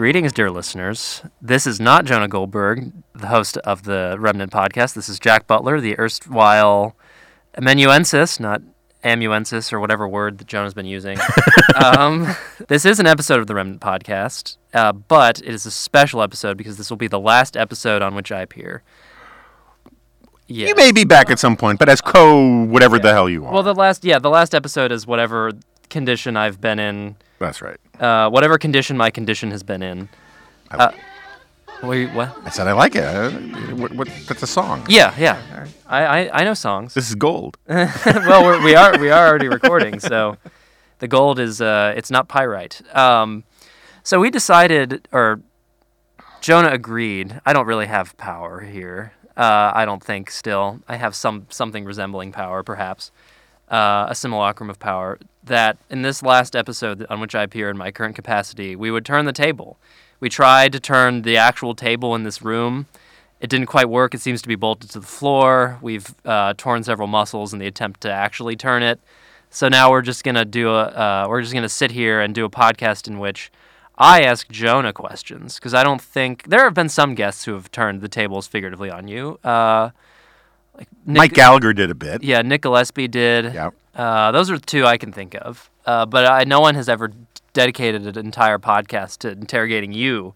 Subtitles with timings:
[0.00, 1.20] Greetings, dear listeners.
[1.42, 4.94] This is not Jonah Goldberg, the host of the Remnant podcast.
[4.94, 6.96] This is Jack Butler, the erstwhile
[7.54, 8.62] amanuensis, not
[9.04, 11.18] amuensis or whatever word that Jonah's been using.
[11.84, 12.34] um,
[12.68, 16.56] this is an episode of the Remnant podcast, uh, but it is a special episode
[16.56, 18.82] because this will be the last episode on which I appear.
[20.46, 20.68] Yeah.
[20.68, 23.52] You may be back at some point, but as co whatever the hell you are.
[23.52, 25.52] Well, the last, yeah, the last episode is whatever
[25.90, 27.78] condition I've been in, That's right.
[28.00, 30.08] uh, whatever condition my condition has been in.
[30.70, 30.92] I, Uh,
[31.82, 32.36] Wait, what?
[32.44, 33.02] I said I like it.
[33.04, 33.30] Uh,
[33.76, 34.84] what, what, that's a song.
[34.86, 35.66] Yeah, yeah.
[35.86, 36.92] I, I, I know songs.
[36.92, 37.56] This is gold.
[37.68, 40.36] well, we're, we are we are already recording, so
[40.98, 42.82] the gold is uh, it's not pyrite.
[42.94, 43.44] Um,
[44.02, 45.40] so we decided, or
[46.42, 47.40] Jonah agreed.
[47.46, 49.12] I don't really have power here.
[49.34, 50.30] Uh, I don't think.
[50.30, 53.10] Still, I have some something resembling power, perhaps
[53.70, 55.18] uh, a simulacrum of power.
[55.42, 59.04] That in this last episode on which I appear in my current capacity, we would
[59.04, 59.78] turn the table.
[60.20, 62.86] We tried to turn the actual table in this room.
[63.40, 64.14] It didn't quite work.
[64.14, 65.78] It seems to be bolted to the floor.
[65.80, 69.00] We've uh, torn several muscles in the attempt to actually turn it.
[69.48, 70.82] So now we're just gonna do a.
[70.84, 73.50] Uh, we're just gonna sit here and do a podcast in which
[73.96, 77.70] I ask Jonah questions because I don't think there have been some guests who have
[77.72, 79.40] turned the tables figuratively on you.
[79.42, 79.90] Uh,
[80.76, 82.22] like Nick, Mike Gallagher did a bit.
[82.22, 83.52] yeah, Nick Gillespie did.
[83.54, 83.70] Yeah.
[84.00, 85.70] Uh, those are the two I can think of.
[85.84, 87.12] Uh, but I, no one has ever
[87.52, 90.34] dedicated an entire podcast to interrogating you.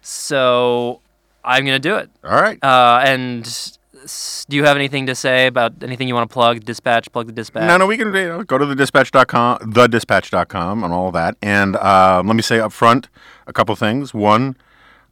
[0.00, 1.00] So
[1.44, 2.10] I'm going to do it.
[2.24, 2.62] All right.
[2.62, 6.64] Uh, and s- do you have anything to say about anything you want to plug?
[6.64, 7.66] Dispatch, plug the dispatch.
[7.66, 11.36] No, no, we can you know, go to the dispatch.com, thedispatch.com, and all that.
[11.42, 13.08] And um, let me say up front
[13.46, 14.14] a couple things.
[14.14, 14.56] One,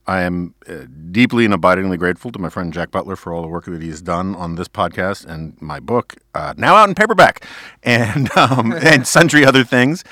[0.06, 3.48] I am uh, deeply and abidingly grateful to my friend Jack Butler for all the
[3.48, 7.44] work that he's done on this podcast and my book, uh, now out in paperback,
[7.82, 10.04] and um, and sundry other things.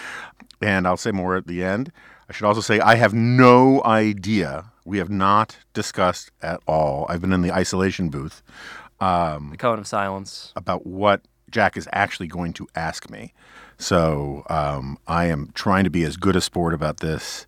[0.61, 1.93] And I'll say more at the end.
[2.29, 4.73] I should also say I have no idea.
[4.85, 7.07] We have not discussed at all.
[7.09, 8.43] I've been in the isolation booth
[9.51, 10.53] the cone of silence.
[10.57, 13.33] about what Jack is actually going to ask me.
[13.79, 17.47] So um, I am trying to be as good a sport about this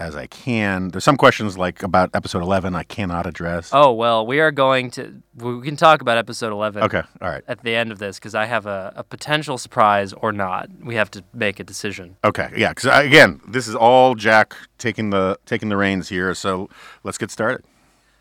[0.00, 0.88] as I can.
[0.88, 3.70] There's some questions like about episode 11 I cannot address.
[3.72, 5.22] Oh, well, we are going to.
[5.36, 7.44] We can talk about episode 11 Okay, all right.
[7.46, 10.70] at the end of this because I have a, a potential surprise or not.
[10.82, 12.16] We have to make a decision.
[12.24, 16.34] Okay, yeah, because uh, again, this is all Jack taking the taking the reins here.
[16.34, 16.68] So
[17.04, 17.64] let's get started.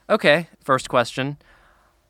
[0.09, 1.37] Okay, first question.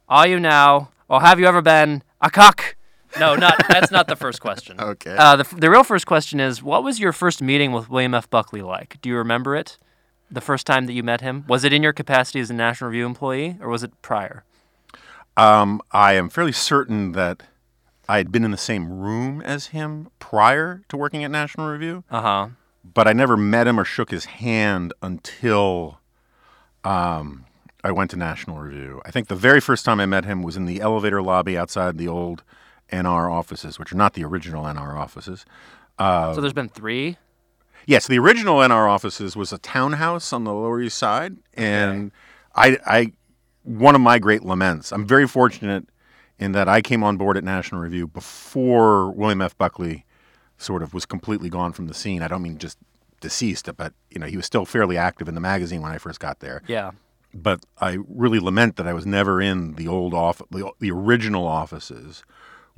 [0.08, 2.76] Are you now, or have you ever been a cock?
[3.20, 4.78] No, not that's not the first question.
[4.82, 5.16] Okay.
[5.18, 8.30] Uh, the, the real first question is what was your first meeting with William F.
[8.30, 8.98] Buckley like?
[9.02, 9.78] Do you remember it?
[10.30, 11.44] The first time that you met him?
[11.48, 14.44] Was it in your capacity as a National Review employee, or was it prior?
[15.38, 17.44] Um, I am fairly certain that
[18.08, 22.04] I had been in the same room as him prior to working at National Review.
[22.12, 22.48] Uh huh.
[22.84, 26.00] but I never met him or shook his hand until
[26.84, 27.46] um,
[27.84, 29.02] I went to National Review.
[29.06, 31.98] I think the very first time I met him was in the elevator lobby outside
[31.98, 32.44] the old
[32.92, 35.46] NR offices, which are not the original NR offices.
[35.98, 37.18] Uh, so there's been three.
[37.86, 42.12] Yes, the original NR offices was a townhouse on the Lower East Side, and
[42.56, 43.14] I, I,
[43.64, 44.92] one of my great laments.
[44.92, 45.88] I'm very fortunate
[46.38, 49.58] in that I came on board at National Review before William F.
[49.58, 50.06] Buckley
[50.58, 52.22] sort of was completely gone from the scene.
[52.22, 52.78] I don't mean just
[53.22, 56.20] deceased, but you know he was still fairly active in the magazine when I first
[56.20, 56.62] got there.
[56.68, 56.92] Yeah.
[57.34, 61.46] But I really lament that I was never in the old off the, the original
[61.46, 62.24] offices,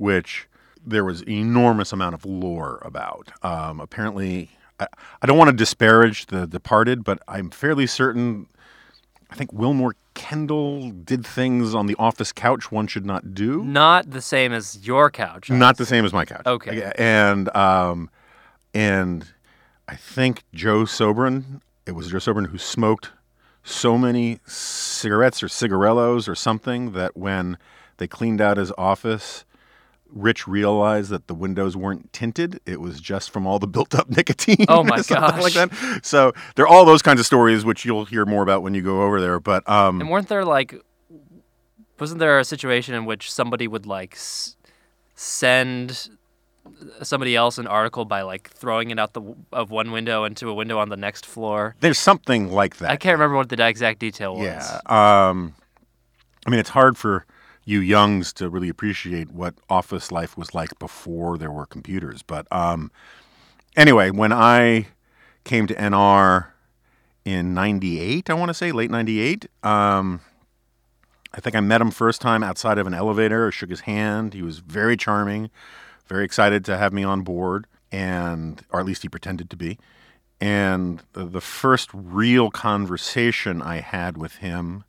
[0.02, 0.48] which
[0.84, 3.30] there was enormous amount of lore about.
[3.42, 4.88] Um, apparently, I,
[5.22, 8.48] I don't want to disparage the departed, but I'm fairly certain.
[9.30, 13.62] I think Willmoore Kendall did things on the office couch one should not do.
[13.62, 15.48] Not the same as your couch.
[15.48, 16.42] Not the same as my couch.
[16.46, 16.92] Okay.
[16.98, 18.10] And um,
[18.74, 19.24] and
[19.86, 21.60] I think Joe Sobran.
[21.86, 23.12] It was Joe Sobran who smoked
[23.62, 27.56] so many cigarettes or cigarellos or something that when
[27.98, 29.44] they cleaned out his office,
[30.14, 32.60] Rich realized that the windows weren't tinted.
[32.66, 34.66] It was just from all the built-up nicotine.
[34.68, 35.40] Oh my gosh.
[35.42, 36.00] Like that.
[36.02, 38.82] So there are all those kinds of stories, which you'll hear more about when you
[38.82, 39.40] go over there.
[39.40, 40.74] But um, And weren't there like,
[41.98, 44.56] wasn't there a situation in which somebody would like s-
[45.14, 46.10] send
[47.02, 50.48] somebody else an article by like throwing it out the w- of one window into
[50.48, 51.74] a window on the next floor?
[51.80, 52.90] there's something like that.
[52.90, 54.44] I can't remember what the exact detail was.
[54.44, 54.80] Yeah.
[54.86, 55.54] Um,
[56.46, 57.24] I mean, it's hard for
[57.64, 62.22] you youngs to really appreciate what office life was like before there were computers.
[62.22, 62.90] But um,
[63.76, 64.88] anyway, when I
[65.44, 66.48] came to NR
[67.24, 70.20] in 98, I want to say, late 98, um,
[71.32, 73.46] I think I met him first time outside of an elevator.
[73.46, 74.34] I shook his hand.
[74.34, 75.50] He was very charming,
[76.06, 79.78] very excited to have me on board, and or at least he pretended to be.
[80.40, 84.82] and the, the first real conversation I had with him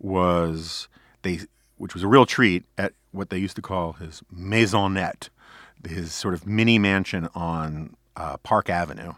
[0.00, 0.88] was
[1.22, 1.40] they,
[1.78, 5.28] which was a real treat at what they used to call his maisonette,
[5.86, 9.14] his sort of mini mansion on uh, Park Avenue,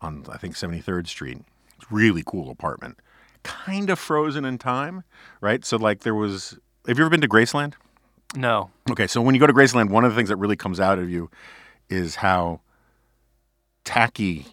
[0.00, 1.38] on I think 73rd Street.
[1.76, 2.98] It's a really cool apartment,
[3.42, 5.04] kind of frozen in time,
[5.40, 5.64] right?
[5.64, 6.58] So like there was.
[6.86, 7.74] Have you ever been to Graceland?
[8.34, 8.70] No.
[8.90, 10.98] Okay, so when you go to Graceland, one of the things that really comes out
[10.98, 11.30] of you
[11.88, 12.60] is how
[13.84, 14.46] tacky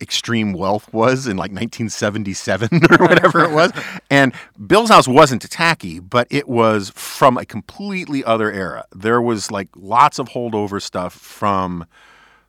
[0.00, 2.68] extreme wealth was in like 1977
[3.00, 3.72] or whatever it was.
[4.08, 4.32] And
[4.66, 8.84] Bill's house wasn't tacky, but it was from a completely other era.
[8.94, 11.86] There was like lots of holdover stuff from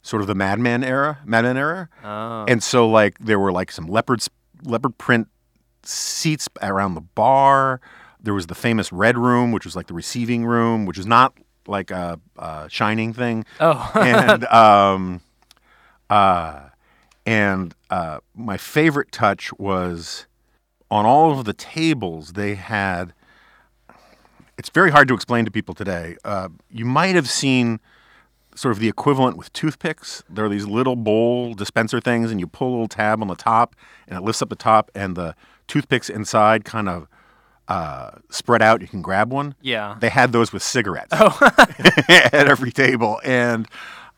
[0.04, 1.90] sort of the Mad Men era, Mad Men era.
[2.04, 2.46] Oh.
[2.48, 4.24] And so like there were like some leopard
[4.64, 5.28] leopard print
[5.84, 7.82] seats around the bar.
[8.22, 11.34] There was the famous red room, which was like the receiving room, which is not
[11.68, 13.46] like a, a shining thing.
[13.60, 13.92] Oh.
[13.96, 15.22] and um,
[16.10, 16.67] uh,
[17.28, 20.26] and uh, my favorite touch was
[20.90, 23.14] on all of the tables they had.
[24.58, 26.16] It's very hard to explain to people today.
[26.24, 27.82] Uh, you might have seen
[28.56, 30.24] sort of the equivalent with toothpicks.
[30.30, 33.36] There are these little bowl dispenser things, and you pull a little tab on the
[33.36, 33.76] top,
[34.08, 35.36] and it lifts up the top, and the
[35.68, 37.08] toothpicks inside kind of
[37.68, 38.82] uh, spread out.
[38.82, 39.54] You can grab one.
[39.62, 39.98] Yeah.
[40.00, 43.68] They had those with cigarettes at every table, and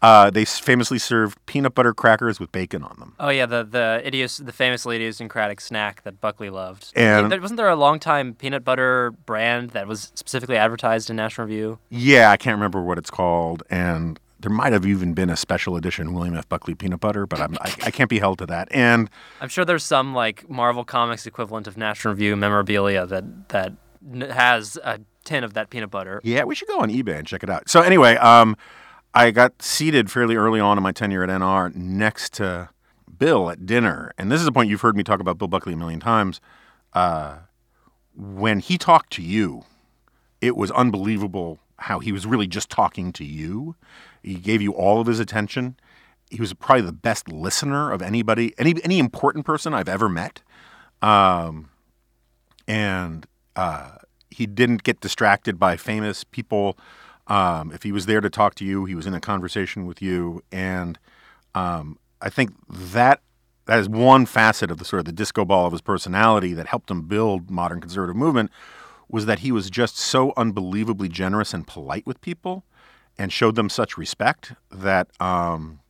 [0.01, 3.16] uh, they famously served peanut butter crackers with bacon on them.
[3.19, 6.92] Oh yeah, the the idios, the famously idiosyncratic snack that Buckley loved.
[6.96, 11.48] And- wasn't there a long time peanut butter brand that was specifically advertised in National
[11.48, 11.80] Review?
[11.90, 15.75] Yeah, I can't remember what it's called, and there might have even been a special
[15.75, 16.48] edition William F.
[16.48, 18.69] Buckley peanut butter, but I'm, I, I can't be held to that.
[18.72, 19.10] And
[19.42, 23.74] I'm sure there's some like Marvel Comics equivalent of National Review memorabilia that that
[24.10, 26.22] n- has a tin of that peanut butter.
[26.24, 27.69] yeah, we should go on eBay and check it out.
[27.69, 28.56] So anyway, um,
[29.13, 32.69] I got seated fairly early on in my tenure at NR next to
[33.17, 35.73] Bill at dinner, and this is a point you've heard me talk about Bill Buckley
[35.73, 36.39] a million times.
[36.94, 37.38] Uh,
[38.15, 39.63] when he talked to you,
[40.41, 43.75] it was unbelievable how he was really just talking to you.
[44.21, 45.77] He gave you all of his attention.
[46.29, 50.41] He was probably the best listener of anybody, any any important person I've ever met.
[51.01, 51.69] Um,
[52.67, 53.91] and uh,
[54.29, 56.77] he didn't get distracted by famous people.
[57.29, 60.01] Um, if he was there to talk to you, he was in a conversation with
[60.01, 60.97] you, and
[61.55, 63.21] um, I think that
[63.65, 66.65] that is one facet of the sort of the disco ball of his personality that
[66.67, 68.49] helped him build modern conservative movement
[69.07, 72.63] was that he was just so unbelievably generous and polite with people
[73.17, 75.81] and showed them such respect that um,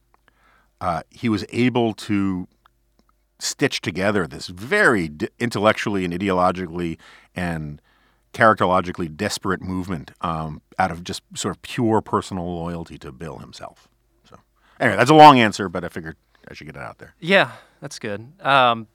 [0.81, 2.47] uh, he was able to
[3.39, 5.09] stitch together this very
[5.39, 6.97] intellectually and ideologically
[7.33, 7.81] and
[8.39, 13.87] characterologically desperate movement um, out of just sort of pure personal loyalty to Bill himself.
[14.29, 14.37] So,
[14.79, 16.15] anyway, that's a long answer, but I figured
[16.47, 17.13] I should get it out there.
[17.19, 17.51] Yeah,
[17.81, 18.31] that's good.
[18.41, 18.87] Um,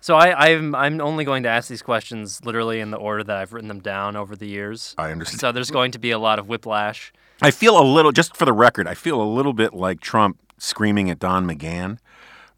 [0.00, 3.36] so I, I'm I'm only going to ask these questions literally in the order that
[3.36, 4.94] I've written them down over the years.
[4.96, 5.40] I understand.
[5.40, 7.12] So there's going to be a lot of whiplash.
[7.42, 10.38] I feel a little, just for the record, I feel a little bit like Trump
[10.58, 11.98] screaming at Don McGahn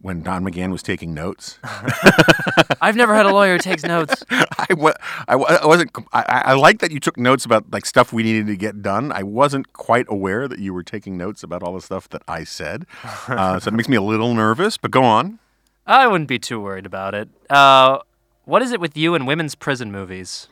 [0.00, 1.59] when Don McGahn was taking notes.
[2.81, 4.25] I've never had a lawyer who takes notes.
[4.31, 4.95] I, wa-
[5.26, 5.90] I, wa- I wasn't.
[6.12, 8.81] I, I I like that you took notes about like stuff we needed to get
[8.83, 9.11] done.
[9.12, 12.45] I wasn't quite aware that you were taking notes about all the stuff that I
[12.45, 12.87] said,
[13.28, 14.76] uh, so it makes me a little nervous.
[14.76, 15.38] But go on.
[15.87, 17.28] I wouldn't be too worried about it.
[17.50, 17.99] Uh,
[18.45, 20.49] what is it with you and women's prison movies?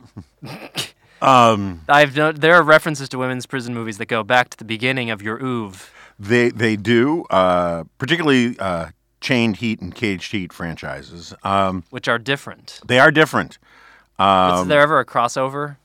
[1.22, 4.64] Um, I've no, there are references to women's prison movies that go back to the
[4.66, 5.88] beginning of your oeuvre.
[6.18, 8.88] they they do, uh, particularly uh,
[9.26, 11.34] chained heat and caged heat franchises.
[11.42, 12.80] Um, which are different.
[12.86, 13.58] they are different.
[14.18, 15.76] Was Um, there ever a crossover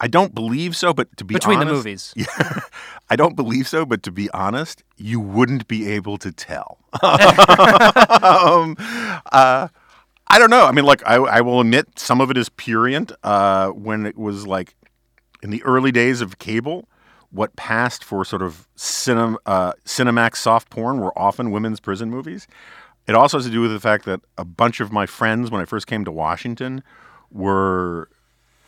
[0.00, 2.14] I don't believe so, but to be between the honest- movies?
[2.16, 2.60] Yeah,
[3.10, 6.78] I don't believe so, but to be honest, you wouldn't be able to tell.
[7.02, 8.76] um,
[9.32, 9.68] uh,
[10.30, 10.66] I don't know.
[10.66, 13.12] I mean, like, I, I will admit some of it is purient.
[13.24, 14.74] Uh, when it was like
[15.42, 16.88] in the early days of cable,
[17.30, 22.46] what passed for sort of cinem, uh, Cinemax soft porn were often women's prison movies.
[23.06, 25.60] It also has to do with the fact that a bunch of my friends, when
[25.60, 26.82] I first came to Washington,
[27.30, 28.08] were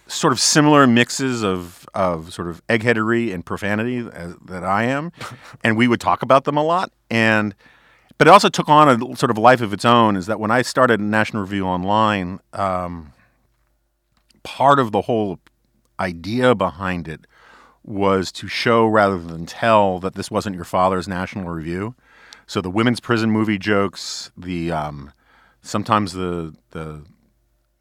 [0.06, 5.12] sort of similar mixes of, of sort of eggheadery and profanity as, that I am,
[5.64, 6.92] and we would talk about them a lot.
[7.10, 7.54] And
[8.18, 10.14] but it also took on a sort of life of its own.
[10.14, 13.14] Is that when I started National Review Online, um,
[14.42, 15.38] part of the whole
[15.98, 17.26] idea behind it
[17.90, 21.94] was to show rather than tell that this wasn't your father's National Review.
[22.46, 25.12] So the women's prison movie jokes, the um,
[25.62, 27.02] sometimes the the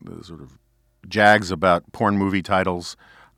[0.02, 0.58] the sort of
[1.08, 2.96] jags about porn movie titles,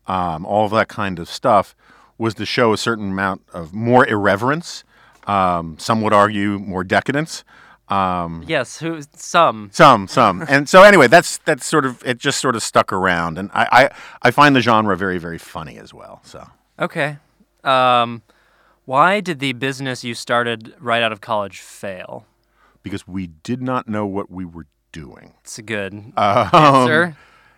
[0.08, 1.76] um, all of that kind of stuff,
[2.18, 4.84] was to show a certain amount of more irreverence
[5.28, 7.44] Um, some would argue more decadence.
[7.90, 9.70] Um, Yes, who some.
[9.74, 12.18] some, some, and so anyway, that's that's sort of it.
[12.18, 13.90] Just sort of stuck around, and I, I
[14.28, 16.22] I find the genre very very funny as well.
[16.24, 16.48] So
[16.82, 17.18] Okay.
[17.64, 18.24] Um,
[18.86, 22.26] why did the business you started right out of college fail?
[22.84, 25.36] because we did not know what we were doing.
[25.44, 27.16] It's a good Um, answer.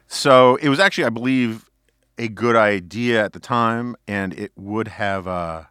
[0.08, 1.70] So it was actually, I believe,
[2.18, 5.64] a good idea at the time, and it would have, uh,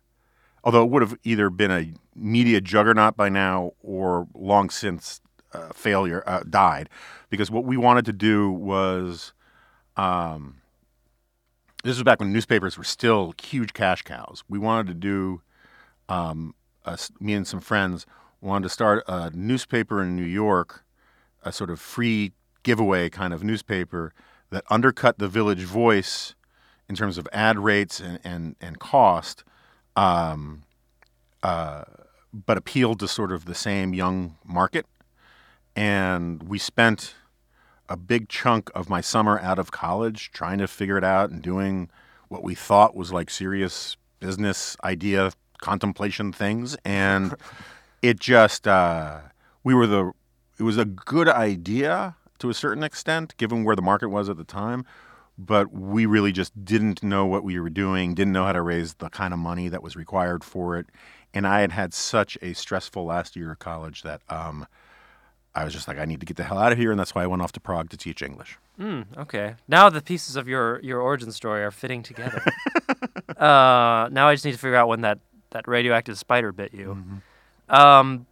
[0.65, 5.21] although it would have either been a media juggernaut by now or long since
[5.53, 6.89] uh, failure uh, died,
[7.29, 9.35] because what we wanted to do was,
[9.99, 10.62] um,
[11.83, 14.45] this was back when newspapers were still huge cash cows.
[14.49, 15.43] We wanted to do,
[16.09, 16.55] um,
[17.21, 18.07] me and some friends
[18.41, 20.85] wanted to start a newspaper in New York,
[21.43, 24.13] a sort of free giveaway kind of newspaper
[24.51, 26.35] that undercut the Village Voice
[26.89, 29.45] in terms of ad rates and and, and cost,
[29.97, 30.63] um,
[31.43, 31.83] uh,
[32.33, 34.87] but appealed to sort of the same young market.
[35.75, 37.15] And we spent
[37.93, 41.43] a big chunk of my summer out of college trying to figure it out and
[41.43, 41.91] doing
[42.29, 45.31] what we thought was like serious business idea
[45.61, 46.75] contemplation things.
[46.87, 47.35] And
[48.03, 49.21] it just uh,
[49.63, 50.13] we were the
[50.59, 54.39] it was a good idea to a certain extent given where the market was at
[54.39, 54.87] the time.
[55.37, 58.95] But we really just didn't know what we were doing didn't know how to raise
[58.95, 60.87] the kind of money that was required for it.
[61.35, 64.67] And i had had such a stressful last year of college that um,
[65.55, 67.15] i was just like i need to get the hell out of here and that's
[67.15, 69.57] why i went off to prague to teach english Hmm, okay.
[69.69, 72.43] Now the pieces of your, your origin story are fitting together.
[73.37, 75.19] uh, now I just need to figure out when that,
[75.51, 76.97] that radioactive spider bit you.
[77.69, 78.27] Um,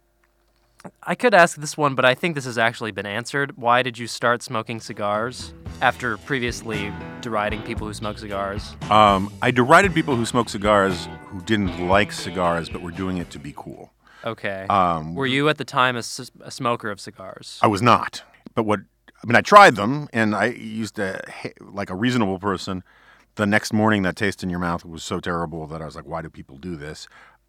[1.03, 3.55] I could ask this one, but I think this has actually been answered.
[3.55, 8.75] Why did you start smoking cigars after previously deriding people who smoke cigars?
[8.89, 13.29] um, i derided people who smoke cigars who didn't like cigars but were doing it
[13.29, 13.91] to be cool
[14.25, 14.65] Okay.
[14.69, 17.59] um, Were you at the time a smoker of cigars?
[17.61, 18.23] I was not.
[18.53, 18.79] But what
[19.23, 21.21] I mean, I tried them, and I used to
[21.59, 22.83] like a reasonable person.
[23.35, 26.05] The next morning, that taste in your mouth was so terrible that I was like,
[26.05, 27.07] "Why do people do this?"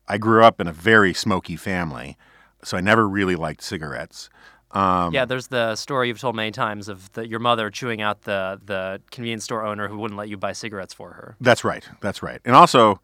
[0.08, 2.16] I grew up in a very smoky family,
[2.62, 4.30] so I never really liked cigarettes.
[4.72, 8.22] Um, yeah, there's the story you've told many times of the, your mother chewing out
[8.22, 11.36] the, the convenience store owner who wouldn't let you buy cigarettes for her.
[11.40, 11.86] That's right.
[12.00, 12.40] That's right.
[12.44, 13.00] And also,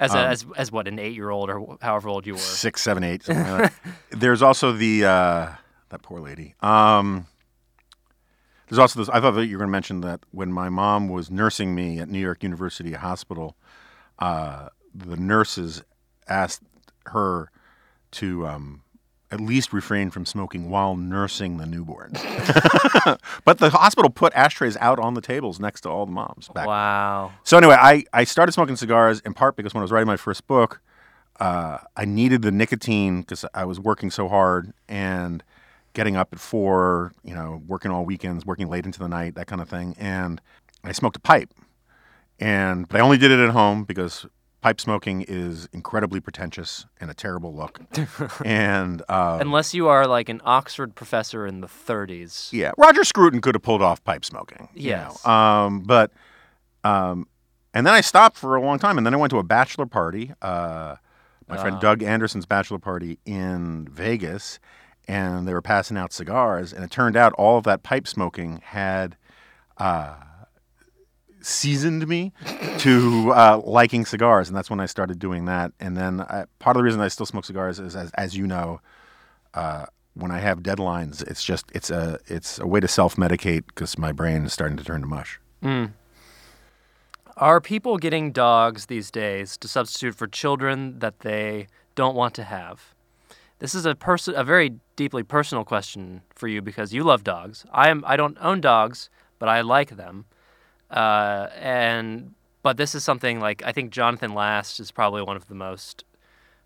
[0.00, 2.38] As, a, Um, as, as what, an eight year old or however old you were?
[2.38, 3.26] six, seven, eight.
[3.28, 3.72] Like.
[4.10, 5.48] There's also the uh,
[5.88, 6.54] that poor lady.
[6.60, 7.26] Um,
[8.68, 9.08] there's also this.
[9.08, 11.98] I thought that you were going to mention that when my mom was nursing me
[12.00, 13.56] at New York University Hospital,
[14.18, 15.82] uh, the nurses
[16.28, 16.62] asked
[17.06, 17.50] her
[18.10, 18.82] to um,
[19.30, 22.12] at least refrain from smoking while nursing the newborn.
[23.44, 26.66] but the hospital put ashtrays out on the tables next to all the moms back
[26.66, 27.32] Wow.
[27.44, 30.16] so anyway, I, I started smoking cigars in part because when I was writing my
[30.16, 30.80] first book,
[31.40, 35.42] uh, I needed the nicotine because I was working so hard and
[35.92, 39.46] getting up at four, you know, working all weekends, working late into the night, that
[39.46, 39.94] kind of thing.
[39.98, 40.40] And
[40.84, 41.52] I smoked a pipe,
[42.40, 44.26] and but I only did it at home because
[44.60, 47.80] pipe smoking is incredibly pretentious and a terrible look.
[48.44, 52.52] and uh, Unless you are like an Oxford professor in the 30s.
[52.52, 54.68] yeah, Roger Scruton could have pulled off pipe smoking.
[54.74, 55.30] you know.
[55.30, 56.10] Um, but,
[56.84, 57.26] um,
[57.74, 59.86] and then I stopped for a long time, and then I went to a bachelor
[59.86, 60.96] party, uh,
[61.48, 61.80] my friend Ah.
[61.80, 64.58] Doug Anderson's bachelor party in Vegas,
[65.06, 68.60] and they were passing out cigars, and it turned out all of that pipe smoking
[68.64, 69.16] had.
[69.76, 70.14] Uh,
[71.48, 72.32] seasoned me
[72.78, 75.72] to uh, liking cigars, and that's when I started doing that.
[75.80, 78.46] And then I, part of the reason I still smoke cigars is, as, as you
[78.46, 78.80] know,
[79.54, 83.66] uh, when I have deadlines, it's just it's a it's a way to self medicate
[83.66, 85.40] because my brain is starting to turn to mush.
[87.36, 92.44] Are people getting dogs these days to substitute for children that they don't want to
[92.44, 92.94] have?
[93.60, 97.64] This is a person a very deeply personal question for you because you love dogs.
[97.72, 100.26] I am I don't own dogs, but I like them.
[100.90, 105.48] Uh, and but this is something like I think Jonathan Last is probably one of
[105.48, 106.04] the most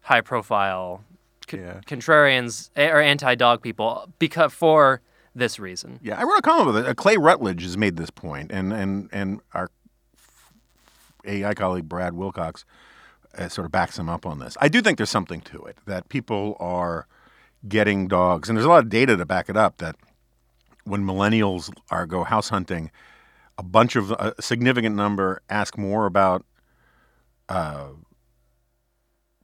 [0.03, 1.05] high profile
[1.51, 1.81] c- Yeah.
[1.87, 5.01] contrarians eh, or anti-dog people because for
[5.35, 5.99] this reason.
[6.03, 6.87] Yeah, I wrote a column with it.
[6.87, 9.71] Uh, Clay Routledge has made this point, and and and our
[11.25, 12.65] AI colleague Brad Wilcox
[13.39, 14.57] uh, sort of backs him up on this.
[14.61, 17.07] I do think there's something to it that people are
[17.69, 19.79] getting dogs, and there's a lot of data to back it up.
[19.79, 19.97] That
[20.85, 22.91] when millennials are go house hunting,
[23.59, 26.45] a bunch of a significant number ask more about
[27.49, 27.89] uh,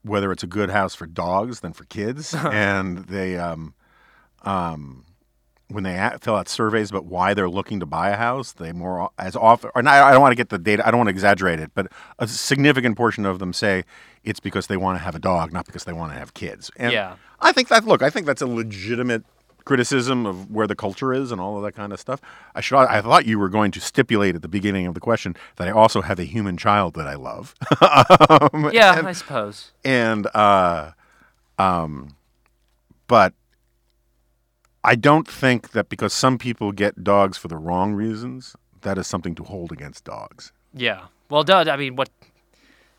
[0.03, 3.73] whether it's a good house for dogs than for kids, and they um,
[4.43, 5.05] um,
[5.67, 8.71] when they a- fill out surveys about why they're looking to buy a house, they
[8.71, 11.07] more as often, or not, I don't want to get the data, I don't want
[11.09, 11.87] to exaggerate it, but
[12.17, 13.83] a significant portion of them say
[14.23, 16.71] it's because they want to have a dog, not because they want to have kids.
[16.77, 17.15] And Yeah.
[17.39, 19.23] I think that look, I think that's a legitimate
[19.65, 22.19] criticism of where the culture is and all of that kind of stuff.
[22.55, 25.35] I should I thought you were going to stipulate at the beginning of the question
[25.57, 27.55] that I also have a human child that I love.
[27.81, 29.71] um, Yeah, and, I suppose.
[29.83, 30.91] and uh
[31.57, 32.15] um
[33.07, 33.33] but
[34.83, 39.07] I don't think that because some people get dogs for the wrong reasons, that is
[39.07, 40.53] something to hold against dogs.
[40.73, 41.05] Yeah.
[41.29, 42.09] Well, duh, I mean, what?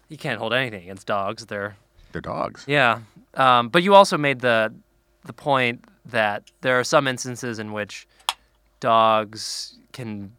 [0.09, 1.47] You can't hold anything against dogs.
[1.47, 1.77] They're
[2.13, 2.65] They're dogs.
[2.67, 3.01] yeah.
[3.35, 4.75] Um, but you also made the
[5.25, 8.07] the point that there are some instances in which
[8.81, 10.33] dogs can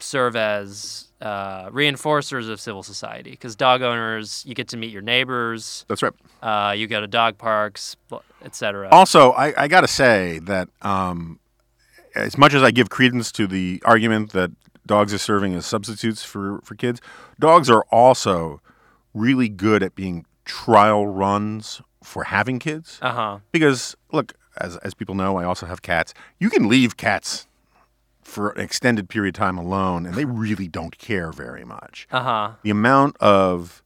[0.00, 5.00] serve as uh, reinforcers of civil society because dog owners you get to meet your
[5.00, 6.12] neighbors That's right.
[6.42, 7.96] uh, you go to dog parks
[8.44, 11.38] etc Also, I, I got to say that um,
[12.14, 14.50] as much as I give credence to the argument that
[14.86, 17.00] dogs are serving as substitutes for, for kids,
[17.40, 18.60] dogs are also
[19.14, 22.98] really good at being trial runs for having kids.
[23.00, 26.14] uh-huh Because, look, as, as people know, I also have cats.
[26.38, 27.46] You can leave cats
[28.22, 32.08] for an extended period of time alone, and they really don't care very much.
[32.10, 33.82] uh-huh The amount of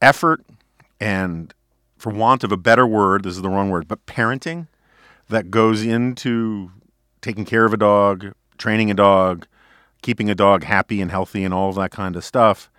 [0.00, 0.44] effort
[1.00, 1.54] and,
[1.96, 4.68] for want of a better word, this is the wrong word, but parenting
[5.28, 6.70] that goes into
[7.20, 9.46] taking care of a dog, training a dog,
[10.02, 12.70] keeping a dog happy and healthy, and all of that kind of stuff.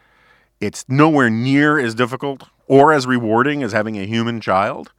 [0.60, 4.92] It's nowhere near as difficult or as rewarding as having a human child,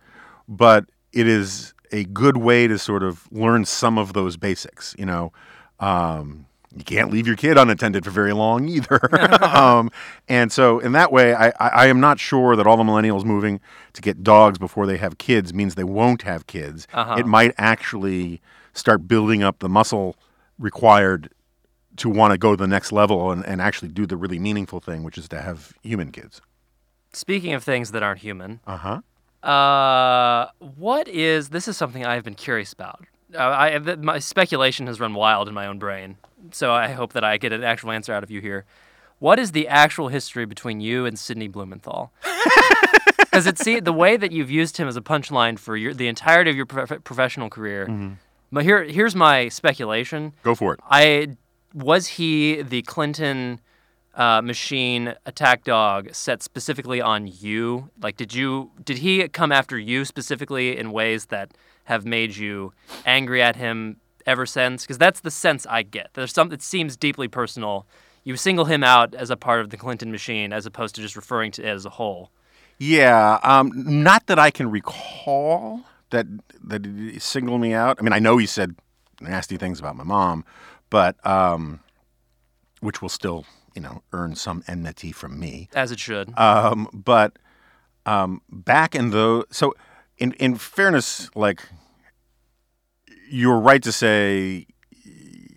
[0.46, 4.94] but it is a good way to sort of learn some of those basics.
[4.98, 5.32] You know,
[5.80, 9.00] um, you can't leave your kid unattended for very long either.
[9.44, 9.90] um,
[10.28, 13.24] and so, in that way, I, I, I am not sure that all the millennials
[13.24, 13.60] moving
[13.94, 16.86] to get dogs before they have kids means they won't have kids.
[16.92, 17.16] Uh-huh.
[17.18, 18.40] It might actually
[18.74, 20.16] start building up the muscle
[20.58, 21.30] required
[21.96, 24.78] to want to go to the next level and, and actually do the really meaningful
[24.78, 26.40] thing, which is to have human kids.
[27.12, 29.00] speaking of things that aren't human Uh huh.
[29.42, 31.68] Uh, what is this?
[31.68, 33.04] Is something I've been curious about.
[33.34, 36.16] Uh, I my speculation has run wild in my own brain,
[36.50, 38.64] so I hope that I get an actual answer out of you here.
[39.18, 42.12] What is the actual history between you and Sidney Blumenthal?
[43.18, 46.08] Because it see the way that you've used him as a punchline for your, the
[46.08, 48.16] entirety of your prof- professional career.
[48.50, 50.32] But here, here's my speculation.
[50.42, 50.80] Go for it.
[50.90, 51.36] I
[51.72, 53.60] was he the Clinton
[54.18, 57.88] uh, machine attack dog set specifically on you?
[58.02, 61.52] Like, did you did he come after you specifically in ways that
[61.84, 62.72] have made you
[63.06, 64.82] angry at him ever since?
[64.82, 66.10] Because that's the sense I get.
[66.14, 66.52] There's some.
[66.52, 67.86] It seems deeply personal.
[68.24, 71.16] You single him out as a part of the Clinton machine, as opposed to just
[71.16, 72.30] referring to it as a whole.
[72.78, 76.26] Yeah, um, not that I can recall that
[76.64, 77.98] that he singled me out.
[77.98, 78.74] I mean, I know he said
[79.20, 80.44] nasty things about my mom,
[80.90, 81.80] but um,
[82.80, 83.44] which will still,
[83.78, 85.68] you know, earn some enmity from me.
[85.72, 86.36] As it should.
[86.36, 87.38] Um, but
[88.06, 89.72] um, back in the so,
[90.16, 91.62] in in fairness, like
[93.30, 94.66] you're right to say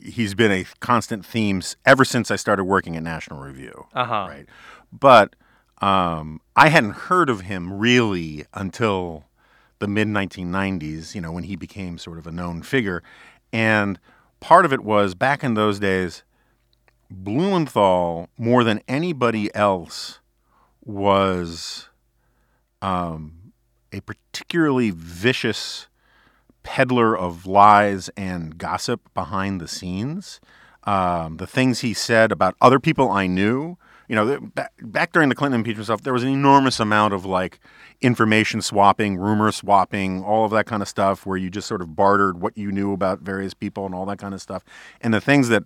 [0.04, 4.26] he's been a constant theme ever since I started working at National Review Uh huh.
[4.30, 4.46] right?
[4.92, 5.36] But
[5.82, 9.24] um, I hadn't heard of him really until
[9.80, 13.02] the mid 1990s, you know, when he became sort of a known figure.
[13.52, 14.00] And
[14.40, 16.22] part of it was back in those days,
[17.12, 20.20] Blumenthal, more than anybody else,
[20.84, 21.90] was
[22.82, 23.54] um,
[23.92, 25.88] a particularly vicious
[26.64, 30.40] peddler of lies and gossip behind the scenes.
[30.84, 35.30] Um, the things he said about other people I knew, you know, back, back during
[35.30, 37.60] the Clinton impeachment stuff, there was an enormous amount of like
[38.02, 41.96] information swapping, rumor swapping, all of that kind of stuff, where you just sort of
[41.96, 44.64] bartered what you knew about various people and all that kind of stuff.
[45.02, 45.64] And the things that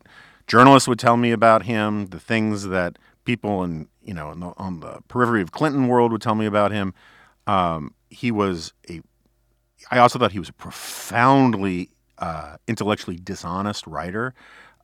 [0.47, 4.53] journalists would tell me about him, the things that people in you know in the,
[4.57, 6.93] on the periphery of Clinton world would tell me about him.
[7.47, 9.01] Um, he was a
[9.91, 14.33] I also thought he was a profoundly uh, intellectually dishonest writer.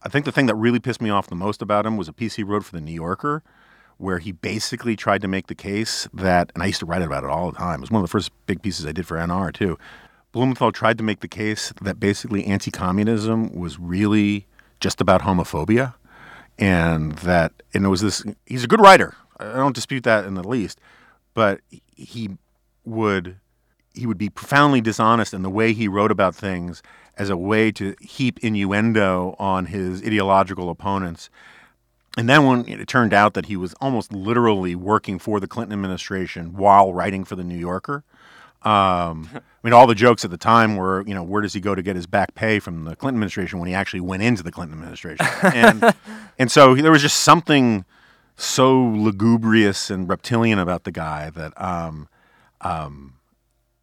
[0.04, 2.14] I think the thing that really pissed me off the most about him was a
[2.14, 3.44] piece he wrote for the New Yorker,
[3.98, 7.24] where he basically tried to make the case that, and I used to write about
[7.24, 7.80] it all the time.
[7.80, 9.78] It was one of the first big pieces I did for NR too.
[10.32, 14.48] Blumenthal tried to make the case that basically anti-communism was really
[14.82, 15.94] just about homophobia,
[16.60, 18.24] and that and it was this.
[18.46, 19.16] He's a good writer.
[19.40, 20.80] I don't dispute that in the least,
[21.34, 21.62] but
[21.96, 22.32] he
[22.84, 23.38] would
[23.94, 26.82] he would be profoundly dishonest in the way he wrote about things
[27.18, 31.30] as a way to heap innuendo on his ideological opponents.
[32.18, 35.74] And then when it turned out that he was almost literally working for the Clinton
[35.74, 38.04] administration while writing for the New Yorker,
[38.64, 41.60] Um, I mean, all the jokes at the time were, you know, where does he
[41.60, 44.44] go to get his back pay from the Clinton administration when he actually went into
[44.44, 45.26] the Clinton administration?
[45.44, 45.96] And,
[46.40, 47.86] and so there was just something
[48.36, 52.08] so lugubrious and reptilian about the guy that um,
[52.62, 53.14] um,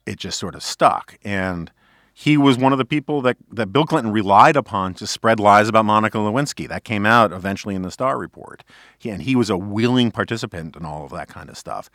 [0.06, 1.18] it just sort of stuck.
[1.24, 1.72] And
[2.14, 5.68] he was one of the people that, that Bill Clinton relied upon to spread lies
[5.68, 6.68] about Monica Lewinsky.
[6.68, 8.64] That came out eventually in the Starr Report.
[8.98, 11.88] He, and he was a willing participant in all of that kind of stuff.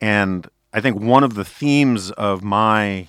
[0.00, 3.06] And I think one of the themes of my,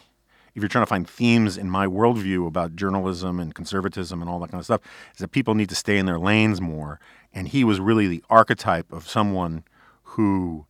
[0.54, 4.40] if you're trying to find themes in my worldview about journalism and conservatism and all
[4.42, 4.82] that kind of stuff,
[5.14, 7.00] is that people need to stay in their lanes more.
[7.34, 9.64] And he was really the archetype of someone
[10.04, 10.68] who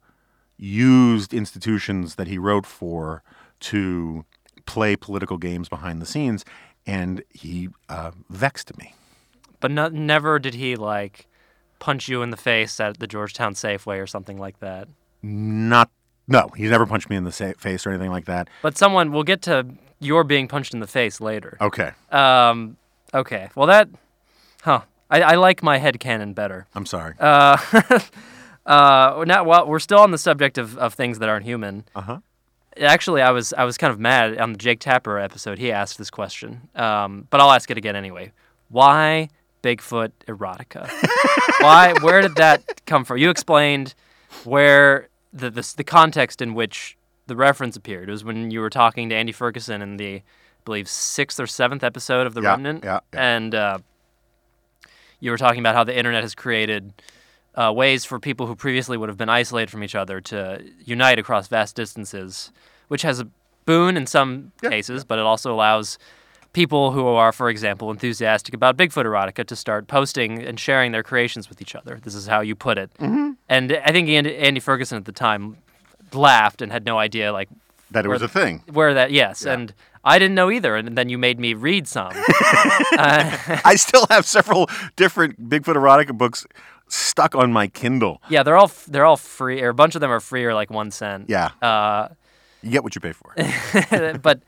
[0.57, 3.23] used institutions that he wrote for
[3.59, 4.23] to
[4.65, 6.45] play political games behind the scenes,
[6.87, 8.93] and he uh, vexed me.
[9.59, 11.27] But no, never did he like
[11.79, 14.87] punch you in the face at the Georgetown Safeway or something like that.
[15.21, 15.91] Not,
[16.27, 18.49] no, he's never punched me in the sa- face or anything like that.
[18.61, 19.65] But someone, we'll get to
[19.99, 21.57] your being punched in the face later.
[21.61, 22.77] Okay, Um,
[23.13, 23.49] okay.
[23.55, 23.89] Well, that,
[24.63, 24.81] huh.
[25.09, 26.65] I, I like my head canon better.
[26.73, 27.13] I'm sorry.
[27.19, 27.57] Uh,
[28.65, 31.85] uh, now, well, we're still on the subject of, of things that aren't human.
[31.95, 32.17] Uh huh.
[32.81, 35.59] Actually, I was I was kind of mad on the Jake Tapper episode.
[35.59, 38.33] He asked this question, um, but I'll ask it again anyway.
[38.67, 39.29] Why
[39.63, 40.89] Bigfoot erotica?
[41.61, 41.93] Why?
[42.01, 43.17] Where did that come from?
[43.19, 43.93] You explained
[44.43, 48.07] where the, the the context in which the reference appeared.
[48.09, 50.23] It was when you were talking to Andy Ferguson in the, I
[50.63, 53.35] believe, sixth or seventh episode of The Yeah, Remnant, yeah, yeah.
[53.35, 53.77] and uh,
[55.19, 56.93] you were talking about how the internet has created
[57.55, 61.19] uh, ways for people who previously would have been isolated from each other to unite
[61.19, 62.51] across vast distances,
[62.89, 63.27] which has a
[63.65, 65.97] boon in some Yeah, cases, but it also allows
[66.55, 71.03] people who are, for example, enthusiastic about Bigfoot erotica to start posting and sharing their
[71.03, 71.99] creations with each other.
[72.01, 72.89] This is how you put it.
[72.97, 73.31] Mm-hmm.
[73.49, 75.57] And I think Andy, Andy Ferguson at the time
[76.13, 77.49] laughed and had no idea like
[77.91, 78.63] That it was a thing.
[78.71, 79.11] where that.
[79.11, 79.53] Yes, Yeah.
[79.53, 79.73] and
[80.05, 80.75] I didn't know either.
[80.77, 82.11] And then you made me read some.
[82.97, 86.45] uh, I still have several different Bigfoot erotica books
[86.87, 88.21] stuck on my Kindle.
[88.29, 90.69] yeah, they're all they're all free, or a bunch of them are free or like
[90.69, 91.25] one cent.
[91.27, 92.09] Yeah, Uh,
[92.61, 93.33] you get what you pay for.
[94.21, 94.39] but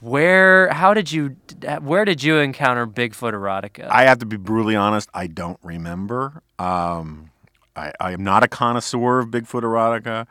[0.00, 0.68] where?
[0.72, 1.36] How did you?
[1.80, 3.88] Where did you encounter Bigfoot erotica?
[3.88, 5.08] I have to be brutally honest.
[5.14, 6.42] I don't remember.
[6.58, 7.30] Um,
[7.76, 10.26] I, I am not a connoisseur of Bigfoot erotica.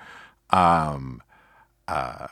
[0.55, 1.21] Um,
[1.88, 2.27] uh,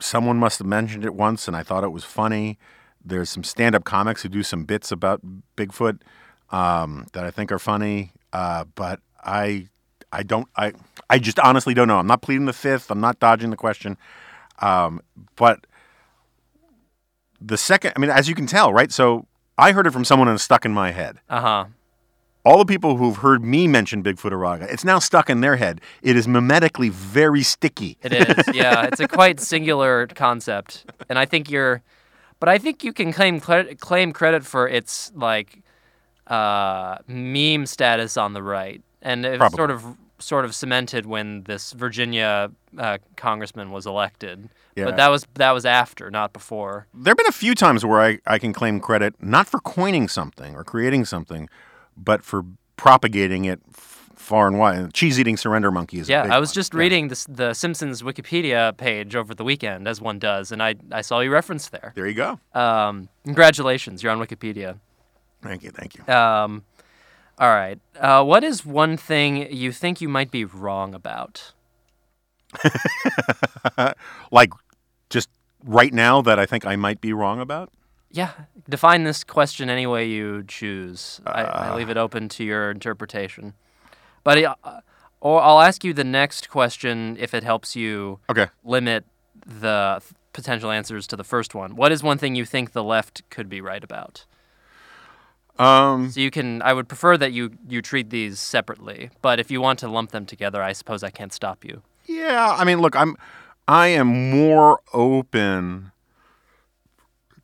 [0.00, 2.58] someone must have mentioned it once, and I thought it was funny.
[3.04, 5.20] There's some stand-up comics who do some bits about
[5.56, 6.00] Bigfoot
[6.50, 9.68] um, that I think are funny, uh, but I,
[10.12, 10.48] I don't.
[10.56, 10.72] I,
[11.10, 11.98] I just honestly don't know.
[11.98, 12.90] I'm not pleading the fifth.
[12.90, 13.96] I'm not dodging the question.
[14.60, 15.00] Um,
[15.36, 15.66] but
[17.44, 18.90] the second, I mean, as you can tell, right?
[18.90, 19.26] So
[19.58, 21.20] I heard it from someone and it's stuck in my head.
[21.28, 21.64] Uh huh.
[22.44, 25.80] All the people who've heard me mention Bigfoot Araga, it's now stuck in their head.
[26.02, 27.96] It is mimetically very sticky.
[28.02, 28.54] It is.
[28.54, 31.82] Yeah, it's a quite singular concept, and I think you're,
[32.40, 35.62] but I think you can claim credit, claim credit for its like
[36.26, 39.56] uh, meme status on the right, and it Probably.
[39.56, 44.48] sort of sort of cemented when this Virginia uh, congressman was elected.
[44.74, 44.86] Yeah.
[44.86, 46.86] But that was that was after, not before.
[46.94, 50.08] There have been a few times where I, I can claim credit not for coining
[50.08, 51.48] something or creating something,
[51.96, 52.44] but for
[52.76, 54.92] propagating it f- far and wide.
[54.94, 56.54] Cheese eating surrender monkey is a Yeah, I was one.
[56.54, 56.80] just Yeah.
[56.80, 61.02] reading this, the Simpsons Wikipedia page over the weekend, as one does, and I, I
[61.02, 61.92] saw you referenced there.
[61.94, 62.40] There you go.
[62.52, 64.78] Um, congratulations, you're on Wikipedia.
[65.42, 65.70] Thank you.
[65.70, 66.12] Thank you.
[66.12, 66.64] Um,
[67.38, 67.78] all right.
[67.98, 71.52] Uh, what is one thing you think you might be wrong about?
[74.30, 74.50] like,
[75.10, 75.28] just
[75.64, 77.70] right now that I think I might be wrong about.
[78.10, 78.30] Yeah,
[78.68, 81.20] define this question any way you choose.
[81.26, 83.54] I, I leave it open to your interpretation.
[84.22, 84.54] But uh,
[85.20, 88.46] or I'll ask you the next question if it helps you Okay.
[88.62, 89.04] limit
[89.44, 90.00] the
[90.32, 91.74] potential answers to the first one.
[91.76, 94.26] What is one thing you think the left could be right about?
[95.58, 96.62] Um, So you can.
[96.62, 99.10] I would prefer that you you treat these separately.
[99.22, 101.82] But if you want to lump them together, I suppose I can't stop you.
[102.06, 103.16] Yeah, I mean, look, I'm
[103.68, 105.92] I am more open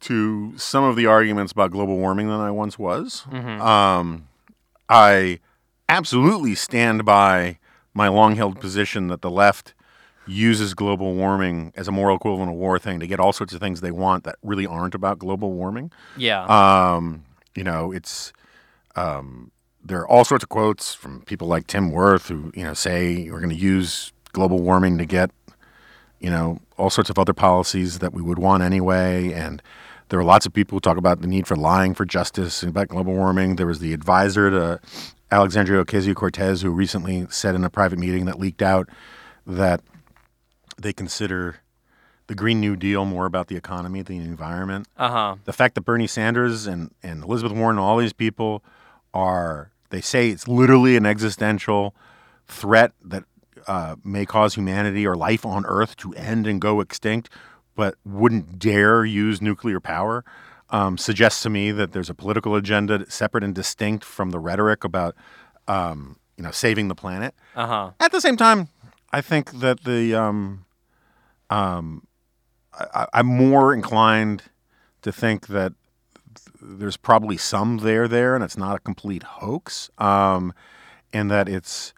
[0.00, 3.26] to some of the arguments about global warming than I once was.
[3.30, 4.28] Um,
[4.88, 5.40] I
[5.88, 7.58] absolutely stand by
[7.92, 9.74] my long-held position that the left
[10.26, 13.60] uses global warming as a moral equivalent of war thing to get all sorts of
[13.60, 15.90] things they want that really aren't about global warming.
[16.16, 16.44] Yeah.
[16.44, 18.32] Um, you know, it's
[18.96, 19.50] um,
[19.84, 23.28] there are all sorts of quotes from people like Tim Wirth who you know say
[23.30, 25.30] we're going to use global warming to get
[26.20, 29.62] you know all sorts of other policies that we would want anyway, and
[30.08, 32.70] there are lots of people who talk about the need for lying for justice and
[32.70, 33.56] about global warming.
[33.56, 34.80] There was the advisor to
[35.30, 38.88] Alexandria Ocasio Cortez who recently said in a private meeting that leaked out
[39.46, 39.80] that
[40.76, 41.60] they consider
[42.30, 44.86] the Green New Deal more about the economy than the environment.
[44.96, 45.36] Uh huh.
[45.46, 48.62] The fact that Bernie Sanders and, and Elizabeth Warren and all these people
[49.12, 51.92] are, they say it's literally an existential
[52.46, 53.24] threat that
[53.66, 57.28] uh, may cause humanity or life on Earth to end and go extinct,
[57.74, 60.24] but wouldn't dare use nuclear power,
[60.70, 64.84] um, suggests to me that there's a political agenda separate and distinct from the rhetoric
[64.84, 65.16] about,
[65.66, 67.34] um, you know, saving the planet.
[67.56, 67.90] Uh huh.
[67.98, 68.68] At the same time,
[69.12, 70.64] I think that the um,
[71.50, 72.06] um,
[72.72, 74.44] I, I'm more inclined
[75.02, 75.72] to think that
[76.60, 80.52] there's probably some there there, and it's not a complete hoax, um,
[81.12, 81.94] and that it's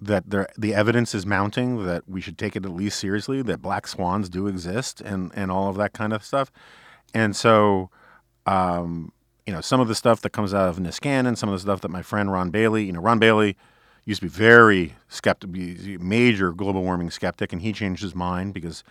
[0.00, 3.62] that there, the evidence is mounting that we should take it at least seriously that
[3.62, 6.50] black swans do exist and and all of that kind of stuff,
[7.12, 7.90] and so.
[8.46, 9.10] Um,
[9.46, 11.82] you know, some of the stuff that comes out of Niskanen, some of the stuff
[11.82, 13.56] that my friend Ron Bailey, you know, Ron Bailey
[14.04, 18.54] used to be very skeptic, be- major global warming skeptic, and he changed his mind
[18.54, 18.84] because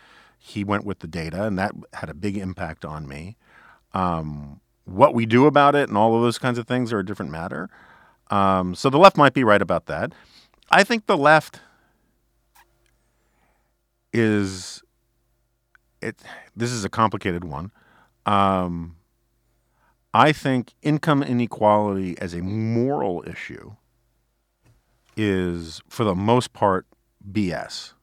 [0.45, 3.37] he went with the data, and that had a big impact on me.
[3.93, 7.05] Um, what we do about it and all of those kinds of things are a
[7.05, 7.69] different matter.
[8.29, 10.11] Um, so the left might be right about that.
[10.69, 11.61] I think the left
[14.11, 14.83] is
[16.01, 16.21] it.
[16.53, 17.71] This is a complicated one.
[18.25, 18.97] Um,
[20.13, 23.75] I think income inequality as a moral issue
[25.15, 26.85] is, for the most part,
[27.31, 27.93] BS.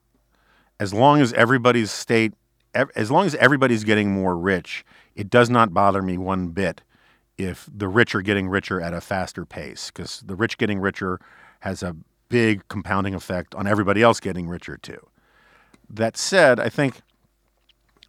[0.80, 2.32] As long as everybody's state,
[2.74, 4.82] as long as everybody's getting more rich,
[5.14, 6.82] it does not bother me one bit
[7.36, 11.20] if the rich are getting richer at a faster pace, because the rich getting richer
[11.60, 11.94] has a
[12.30, 15.06] big compounding effect on everybody else getting richer too.
[15.90, 17.02] That said, I think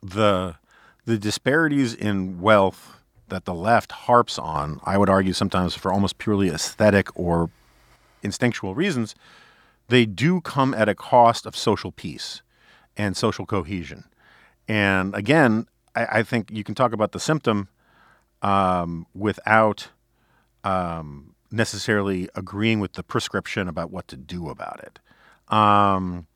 [0.01, 0.55] the
[1.03, 6.19] the disparities in wealth that the left harps on, I would argue sometimes for almost
[6.19, 7.49] purely aesthetic or
[8.23, 9.13] instinctual reasons,
[9.89, 12.41] they do come at a cost of social peace
[12.97, 14.06] and social cohesion.
[14.67, 17.67] And again, I, I think you can talk about the symptom
[18.41, 19.89] um, without
[20.63, 24.99] um, necessarily agreeing with the prescription about what to do about it.
[25.54, 26.27] Um,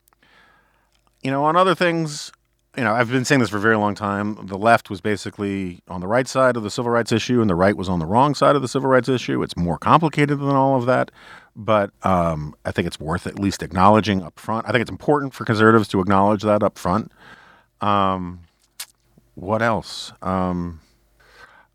[1.24, 2.32] you know, on other things,
[2.78, 4.38] you know, I've been saying this for a very long time.
[4.48, 7.56] The left was basically on the right side of the civil rights issue, and the
[7.56, 9.42] right was on the wrong side of the civil rights issue.
[9.42, 11.10] It's more complicated than all of that,
[11.56, 14.68] but um, I think it's worth at least acknowledging up front.
[14.68, 17.12] I think it's important for conservatives to acknowledge that up front.
[17.82, 18.42] Um,
[19.36, 20.12] what else?
[20.22, 20.82] Um,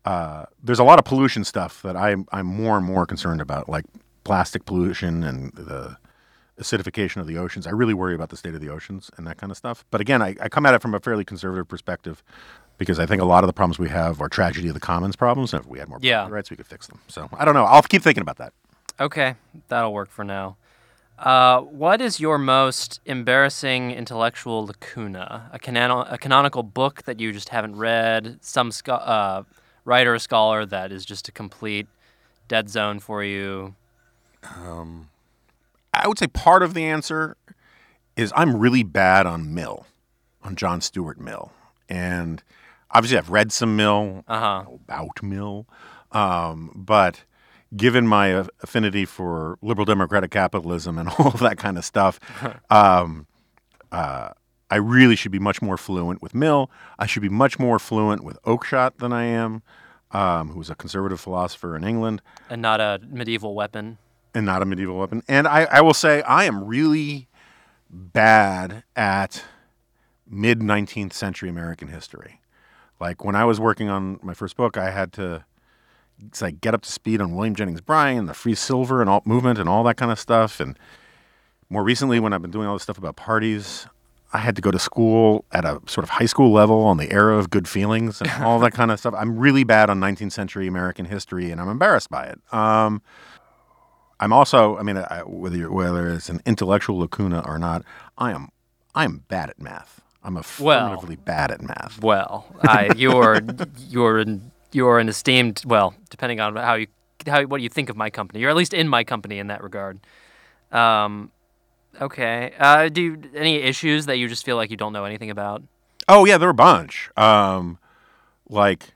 [0.05, 3.69] uh, there's a lot of pollution stuff that I'm I'm more and more concerned about,
[3.69, 3.85] like
[4.23, 5.97] plastic pollution and the
[6.59, 7.65] acidification of the oceans.
[7.65, 9.83] I really worry about the state of the oceans and that kind of stuff.
[9.89, 12.21] But again, I, I come at it from a fairly conservative perspective
[12.77, 15.15] because I think a lot of the problems we have are tragedy of the commons
[15.15, 15.53] problems.
[15.53, 16.27] And if we had more Yeah.
[16.29, 16.99] rights, we could fix them.
[17.07, 17.65] So I don't know.
[17.65, 18.53] I'll keep thinking about that.
[19.01, 19.35] Okay,
[19.67, 20.57] that'll work for now.
[21.17, 25.49] Uh, what is your most embarrassing intellectual lacuna?
[25.51, 28.37] A, canon- a canonical book that you just haven't read?
[28.41, 29.43] Some scho- uh,
[29.85, 31.87] writer or scholar that is just a complete
[32.47, 33.75] dead zone for you?
[34.43, 35.09] Um,
[35.93, 37.37] I would say part of the answer
[38.15, 39.85] is I'm really bad on Mill,
[40.43, 41.51] on John Stuart Mill.
[41.89, 42.41] And
[42.91, 44.63] obviously, I've read some Mill, Uh huh.
[44.87, 45.65] about Mill.
[46.11, 47.23] Um, but
[47.75, 48.27] given my
[48.63, 52.19] affinity for liberal democratic capitalism and all of that kind of stuff,
[52.69, 53.27] um,
[53.91, 54.29] uh,
[54.69, 56.69] I really should be much more fluent with Mill.
[56.97, 59.61] I should be much more fluent with Oakeshott than I am,
[60.11, 63.97] um, was a conservative philosopher in England And not a medieval weapon.
[64.33, 65.23] and not a medieval weapon.
[65.27, 67.27] And I, I will say I am really
[67.89, 69.43] bad at
[70.29, 72.39] mid 19th century American history.
[72.99, 75.43] Like when I was working on my first book, I had to
[76.27, 79.09] it's like get up to speed on William Jennings Bryan, and the free silver and
[79.09, 80.59] alt movement and all that kind of stuff.
[80.59, 80.77] And
[81.69, 83.87] more recently, when I've been doing all this stuff about parties,
[84.33, 87.11] I had to go to school at a sort of high school level on the
[87.11, 89.13] era of good feelings and all that kind of stuff.
[89.17, 92.39] I'm really bad on 19th century American history, and I'm embarrassed by it.
[92.53, 93.01] Um,
[94.19, 97.83] I'm also, I mean, I, whether you're, whether it's an intellectual lacuna or not,
[98.17, 98.49] I am
[98.93, 100.01] I am bad at math.
[100.23, 102.01] I'm affirmatively bad at math.
[102.01, 103.41] Well, I, you're
[103.89, 104.25] you're
[104.71, 105.63] an, you're an esteemed.
[105.65, 106.87] Well, depending on how you
[107.27, 109.63] how what you think of my company, you're at least in my company in that
[109.63, 109.99] regard.
[110.71, 111.31] Um,
[112.01, 112.53] okay.
[112.57, 115.63] Uh, do you, any issues that you just feel like you don't know anything about?
[116.07, 117.09] Oh yeah, there are a bunch.
[117.17, 117.77] Um,
[118.49, 118.93] like,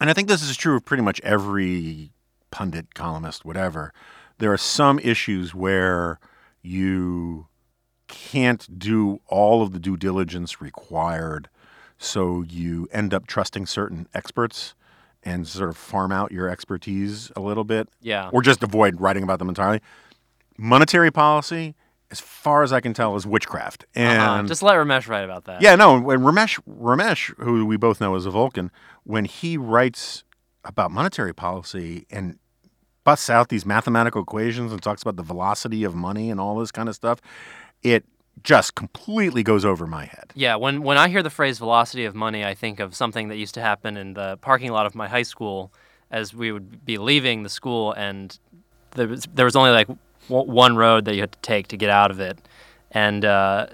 [0.00, 2.12] and I think this is true of pretty much every
[2.50, 3.92] pundit, columnist, whatever.
[4.38, 6.18] There are some issues where
[6.62, 7.46] you
[8.08, 11.48] can't do all of the due diligence required,
[11.98, 14.74] so you end up trusting certain experts
[15.22, 18.30] and sort of farm out your expertise a little bit Yeah.
[18.32, 19.80] or just avoid writing about them entirely.
[20.58, 21.74] Monetary policy
[22.08, 23.84] as far as I can tell, is witchcraft.
[23.92, 24.42] And Uh-huh.
[24.44, 25.60] Just let Ramesh write about that.
[25.60, 28.70] yeah, no, when Ramesh, Ramesh, who we both know as a Vulcan,
[29.02, 30.22] when he writes
[30.64, 32.38] about monetary policy and
[33.02, 36.70] busts out these mathematical equations and talks about the velocity of money and all this
[36.70, 37.20] kind of stuff,
[37.82, 38.04] it
[38.42, 40.32] just completely goes over my head.
[40.34, 43.36] Yeah, when when I hear the phrase velocity of money, I think of something that
[43.36, 45.72] used to happen in the parking lot of my high school
[46.10, 48.38] as we would be leaving the school and
[48.92, 49.88] there was, there was only like
[50.28, 52.38] w- one road that you had to take to get out of it.
[52.92, 53.66] And uh,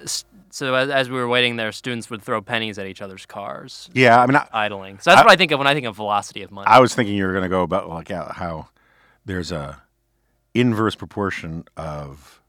[0.51, 3.91] so as, as we were waiting there, students would throw pennies at each other's cars,
[3.93, 4.99] Yeah, I mean, I, idling.
[5.01, 6.67] So that's I- what I think of when I think of velocity of money.
[6.67, 8.69] I was thinking you were going to go about like how, how
[9.27, 9.83] there's a
[10.55, 12.41] inverse proportion of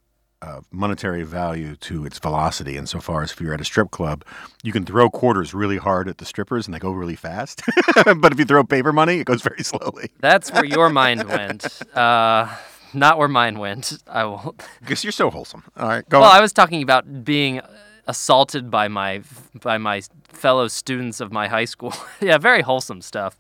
[0.44, 4.24] of monetary value to its velocity insofar as if you're at a strip club,
[4.62, 7.62] you can throw quarters really hard at the strippers and they go really fast.
[8.18, 10.12] but if you throw paper money, it goes very slowly.
[10.20, 11.66] That's where your mind went.
[11.96, 12.48] Uh,
[12.94, 13.94] not where mine went.
[14.08, 14.56] I will.
[14.82, 15.64] Because you're so wholesome.
[15.78, 16.36] All right, go Well, on.
[16.38, 17.62] I was talking about being
[18.06, 19.22] assaulted by my
[19.62, 21.94] by my fellow students of my high school.
[22.22, 23.38] yeah, very wholesome stuff.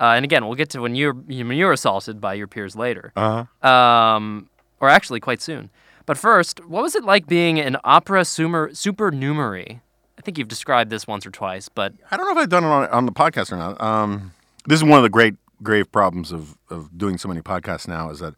[0.00, 3.12] Uh, and again, we'll get to when you're when you're assaulted by your peers later,
[3.16, 3.68] Uh-huh.
[3.68, 4.48] um,
[4.80, 5.70] or actually quite soon.
[6.06, 9.80] But first, what was it like being an opera super, supernumerary?
[10.18, 12.64] I think you've described this once or twice, but I don't know if I've done
[12.64, 13.80] it on, on the podcast or not.
[13.80, 14.32] Um,
[14.66, 18.10] this is one of the great grave problems of, of doing so many podcasts now
[18.10, 18.34] is that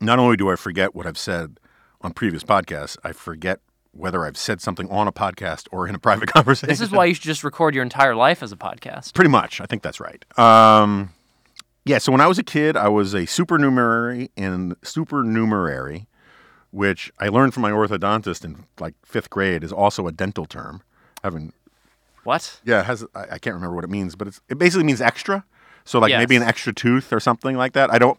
[0.00, 1.58] not only do I forget what I've said
[2.00, 3.60] on previous podcasts, I forget
[3.92, 6.68] whether I've said something on a podcast or in a private conversation.
[6.68, 9.14] this is why you should just record your entire life as a podcast.
[9.14, 9.60] Pretty much.
[9.60, 10.24] I think that's right.
[10.38, 11.10] Um,
[11.84, 16.06] yeah, so when I was a kid, I was a supernumerary in supernumerary,
[16.72, 20.82] which I learned from my orthodontist in like fifth grade is also a dental term.
[21.22, 21.54] I haven't
[22.24, 22.60] What?
[22.64, 25.00] yeah, it has I, I can't remember what it means, but it's it basically means
[25.00, 25.44] extra.
[25.84, 27.92] So like maybe an extra tooth or something like that.
[27.92, 28.18] I don't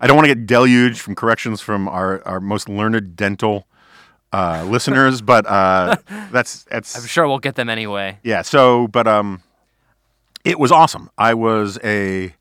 [0.00, 3.66] I don't want to get deluged from corrections from our, our most learned dental
[4.32, 5.96] uh, listeners, but uh,
[6.32, 8.18] that's that's I'm sure we'll get them anyway.
[8.22, 8.42] yeah.
[8.42, 9.42] So but um,
[10.44, 11.10] it was awesome.
[11.16, 12.34] I was a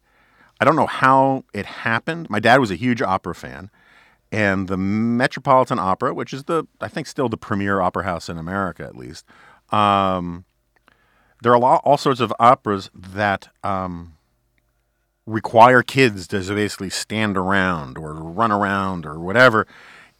[0.59, 2.29] I don't know how it happened.
[2.29, 3.69] My dad was a huge opera fan,
[4.31, 8.37] and the Metropolitan Opera, which is the I think still the premier opera house in
[8.37, 9.25] America at least.
[9.71, 10.45] Um,
[11.41, 14.15] there are lot, all sorts of operas that um,
[15.25, 19.65] require kids to basically stand around or run around or whatever,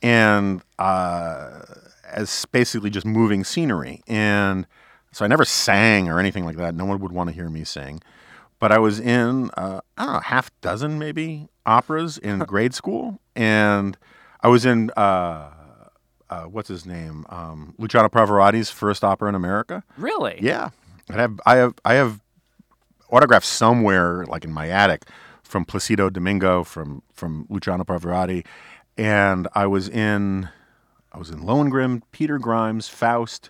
[0.02, 1.62] and uh,
[2.06, 4.02] as basically just moving scenery.
[4.08, 4.65] And
[5.12, 6.76] so I never sang or anything like that.
[6.76, 8.02] No one would want to hear me sing.
[8.60, 13.20] But I was in uh, I don't know half dozen maybe operas in grade school,
[13.36, 13.98] and
[14.42, 15.52] I was in uh,
[16.30, 19.84] uh, what's his name um, Luciano Pavarotti's first opera in America.
[19.98, 20.40] Really?
[20.42, 20.70] Yeah,
[21.10, 22.22] I have I have I have
[23.12, 25.04] autographs somewhere like in my attic
[25.44, 28.46] from Placido Domingo from from Luciano Pavarotti,
[28.98, 30.50] and I was in
[31.12, 33.50] I was in Lohengrin, Peter Grimes, Faust.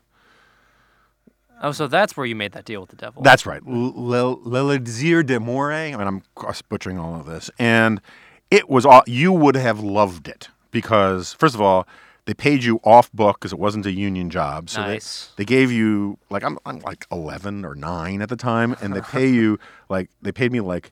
[1.61, 3.21] Oh, so that's where you made that deal with the devil.
[3.21, 5.73] That's right, L'Elixir de More.
[5.73, 6.23] I mean, I'm
[6.69, 8.01] butchering all of this, and
[8.49, 11.87] it was all you would have loved it because first of all.
[12.25, 14.69] They paid you off book because it wasn't a union job.
[14.69, 15.31] So Nice.
[15.35, 18.95] they, they gave you like I'm, I'm like 11 or 9 at the time and
[18.95, 19.57] they pay you
[19.89, 20.91] like they paid me like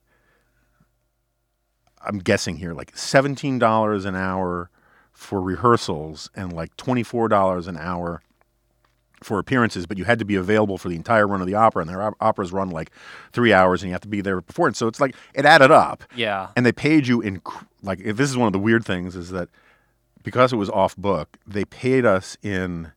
[2.04, 4.72] I'm guessing here like $17 an hour
[5.12, 8.24] for rehearsals and like $24 an hour
[9.24, 11.82] for appearances, but you had to be available for the entire run of the opera,
[11.82, 12.92] and their op- operas run like
[13.32, 14.68] three hours, and you have to be there before.
[14.68, 16.50] And so it's like it added up, yeah.
[16.56, 17.42] and they paid you in
[17.84, 19.50] like if this is one of the weird things is that
[20.24, 22.92] because it was off book, they paid us in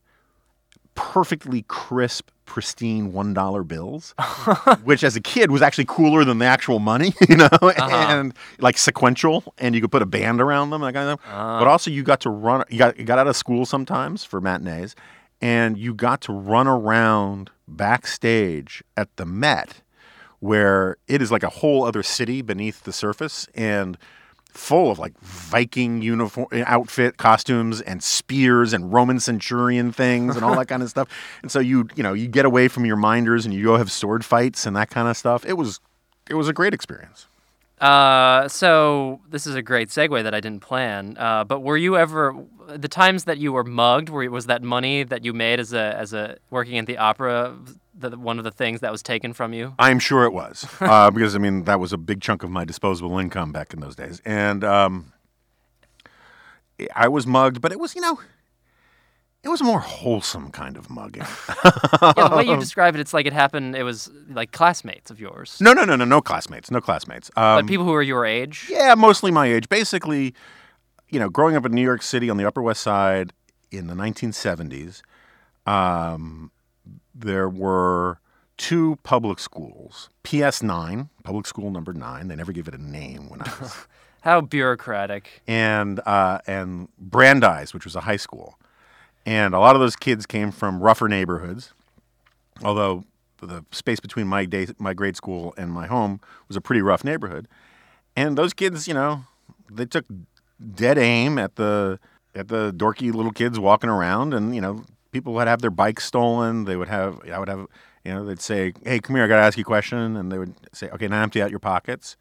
[0.94, 4.14] perfectly crisp, pristine one dollar bills,
[4.82, 8.06] which as a kid was actually cooler than the actual money, you know, uh-huh.
[8.08, 11.32] and like sequential, and you could put a band around them, that kind of thing.
[11.32, 11.58] Uh-huh.
[11.60, 12.64] But also, you got to run.
[12.68, 14.94] You got you got out of school sometimes for matinees,
[15.40, 19.82] and you got to run around backstage at the Met,
[20.40, 23.96] where it is like a whole other city beneath the surface, and
[24.52, 30.56] full of like Viking uniform outfit costumes and spears and Roman centurion things and all
[30.56, 31.08] that kind of stuff.
[31.42, 33.90] And so you you know you get away from your minders and you go have
[33.90, 35.44] sword fights and that kind of stuff.
[35.46, 35.80] It was
[36.28, 37.26] it was a great experience.
[37.80, 41.16] Uh, so this is a great segue that I didn't plan.
[41.18, 42.36] Uh, but were you ever
[42.68, 44.10] the times that you were mugged?
[44.10, 47.56] Were, was that money that you made as a as a working at the opera
[47.94, 49.74] the, one of the things that was taken from you?
[49.78, 52.64] I'm sure it was uh, because I mean that was a big chunk of my
[52.66, 55.12] disposable income back in those days, and um,
[56.94, 58.20] I was mugged, but it was you know.
[59.42, 61.22] It was a more wholesome kind of mugging.
[61.64, 63.74] yeah, the way you describe it, it's like it happened.
[63.74, 67.30] It was like classmates of yours, No, no, no, no, no classmates, no classmates.
[67.36, 68.66] Um, but people who were your age.
[68.68, 69.68] Yeah, mostly my age.
[69.70, 70.34] Basically,
[71.08, 73.32] you know, growing up in New York City on the Upper West Side,
[73.70, 75.00] in the 1970s,
[75.66, 76.50] um,
[77.14, 78.18] there were
[78.56, 82.28] two public schools PS9, public school number nine.
[82.28, 83.86] They never gave it a name when I was.
[84.22, 85.40] How bureaucratic.
[85.46, 88.58] and uh, and Brandeis, which was a high school,
[89.26, 91.72] and a lot of those kids came from rougher neighborhoods.
[92.62, 93.04] Although
[93.40, 97.04] the space between my day, my grade school and my home was a pretty rough
[97.04, 97.48] neighborhood,
[98.16, 99.24] and those kids, you know,
[99.70, 100.04] they took
[100.74, 101.98] dead aim at the
[102.34, 106.04] at the dorky little kids walking around, and you know, people would have their bikes
[106.04, 106.64] stolen.
[106.64, 107.66] They would have, I would have,
[108.04, 110.30] you know, they'd say, "Hey, come here, I got to ask you a question," and
[110.30, 112.16] they would say, "Okay, now empty out your pockets,"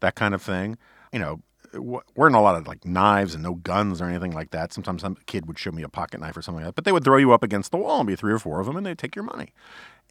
[0.00, 0.76] that kind of thing.
[1.12, 1.40] You know,
[1.80, 4.72] weren't a lot of like knives and no guns or anything like that.
[4.72, 6.92] Sometimes some kid would show me a pocket knife or something like that, but they
[6.92, 8.86] would throw you up against the wall and be three or four of them, and
[8.86, 9.52] they'd take your money.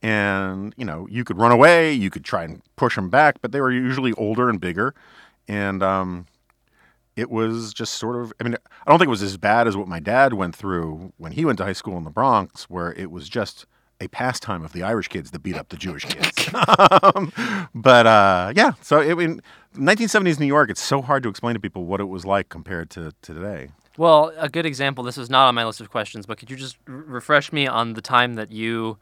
[0.02, 3.52] And you know, you could run away, you could try and push them back, but
[3.52, 4.94] they were usually older and bigger,
[5.48, 6.28] and um,
[7.16, 8.34] it was just sort of.
[8.40, 8.56] I mean,
[8.86, 11.46] I don't think it was as bad as what my dad went through when he
[11.46, 13.66] went to high school in the Bronx, where it was just
[14.04, 16.50] a pastime of the Irish kids that beat up the Jewish kids.
[17.04, 17.32] um,
[17.74, 19.42] but uh, yeah, so it, in
[19.76, 22.90] 1970s New York, it's so hard to explain to people what it was like compared
[22.92, 23.70] to, to today.
[23.98, 25.04] Well, a good example.
[25.04, 27.68] This was not on my list of questions, but could you just r- refresh me
[27.68, 28.98] on the time that you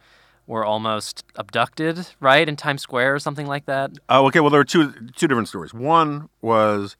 [0.48, 3.92] were almost abducted, right, in Times Square or something like that?
[4.10, 4.42] Oh, okay.
[4.42, 5.74] Well, there were two two different stories.
[5.74, 6.98] One was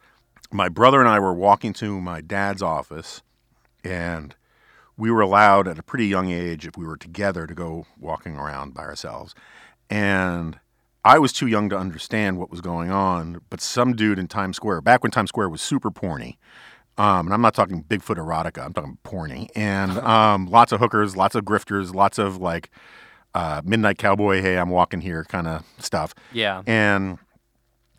[0.52, 3.22] my brother and I were walking to my dad's office,
[3.84, 4.36] and
[5.02, 8.38] we were allowed at a pretty young age, if we were together, to go walking
[8.38, 9.34] around by ourselves.
[9.90, 10.60] And
[11.04, 14.58] I was too young to understand what was going on, but some dude in Times
[14.58, 16.38] Square, back when Times Square was super porny,
[17.00, 21.18] um, and I'm not talking Bigfoot erotica, I'm talking porny, and um, lots of hookers,
[21.18, 22.70] lots of grifters, lots of like
[23.34, 26.14] uh, midnight cowboy, hey, I'm walking here kind of stuff.
[26.32, 26.62] Yeah.
[26.68, 27.18] And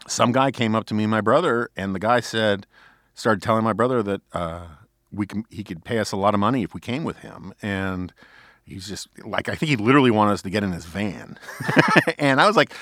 [0.06, 2.64] some guy came up to me and my brother, and the guy said,
[3.12, 4.66] started telling my brother that uh,
[5.12, 7.52] we can, he could pay us a lot of money if we came with him.
[7.62, 8.12] And
[8.64, 11.38] he's just like, I think he literally wanted us to get in his van.
[12.18, 12.72] and I was like,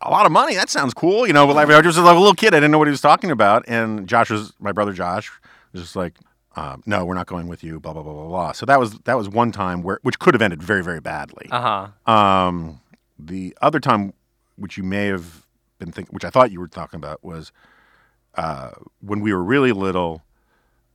[0.00, 0.54] a lot of money?
[0.54, 1.26] That sounds cool.
[1.26, 2.54] You know, but like, I was just like a little kid.
[2.54, 3.64] I didn't know what he was talking about.
[3.66, 5.30] And Josh was, my brother Josh,
[5.72, 6.14] was just like,
[6.56, 8.52] um, no, we're not going with you, blah, blah, blah, blah, blah.
[8.52, 11.48] So that was, that was one time where, which could have ended very, very badly.
[11.50, 12.12] Uh huh.
[12.12, 12.80] Um,
[13.18, 14.14] the other time,
[14.56, 15.46] which you may have
[15.78, 17.52] been thinking, which I thought you were talking about, was
[18.34, 18.70] uh,
[19.00, 20.22] when we were really little.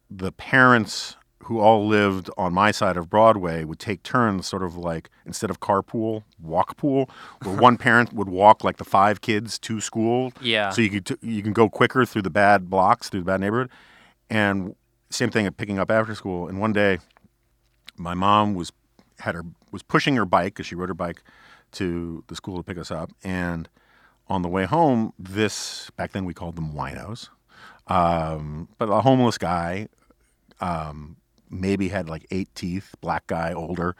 [0.09, 4.75] The parents who all lived on my side of Broadway would take turns, sort of
[4.75, 7.07] like instead of carpool, walk pool,
[7.43, 10.71] where one parent would walk like the five kids to school, Yeah.
[10.71, 13.41] so you could t- you can go quicker through the bad blocks, through the bad
[13.41, 13.69] neighborhood,
[14.29, 14.75] and
[15.11, 16.47] same thing at picking up after school.
[16.47, 16.97] And one day,
[17.95, 18.71] my mom was
[19.19, 21.21] had her was pushing her bike because she rode her bike
[21.73, 23.69] to the school to pick us up, and
[24.27, 27.29] on the way home, this back then we called them winos,
[27.87, 29.87] um, but a homeless guy,
[30.59, 31.17] um,
[31.49, 33.95] maybe had like eight teeth, black guy, older,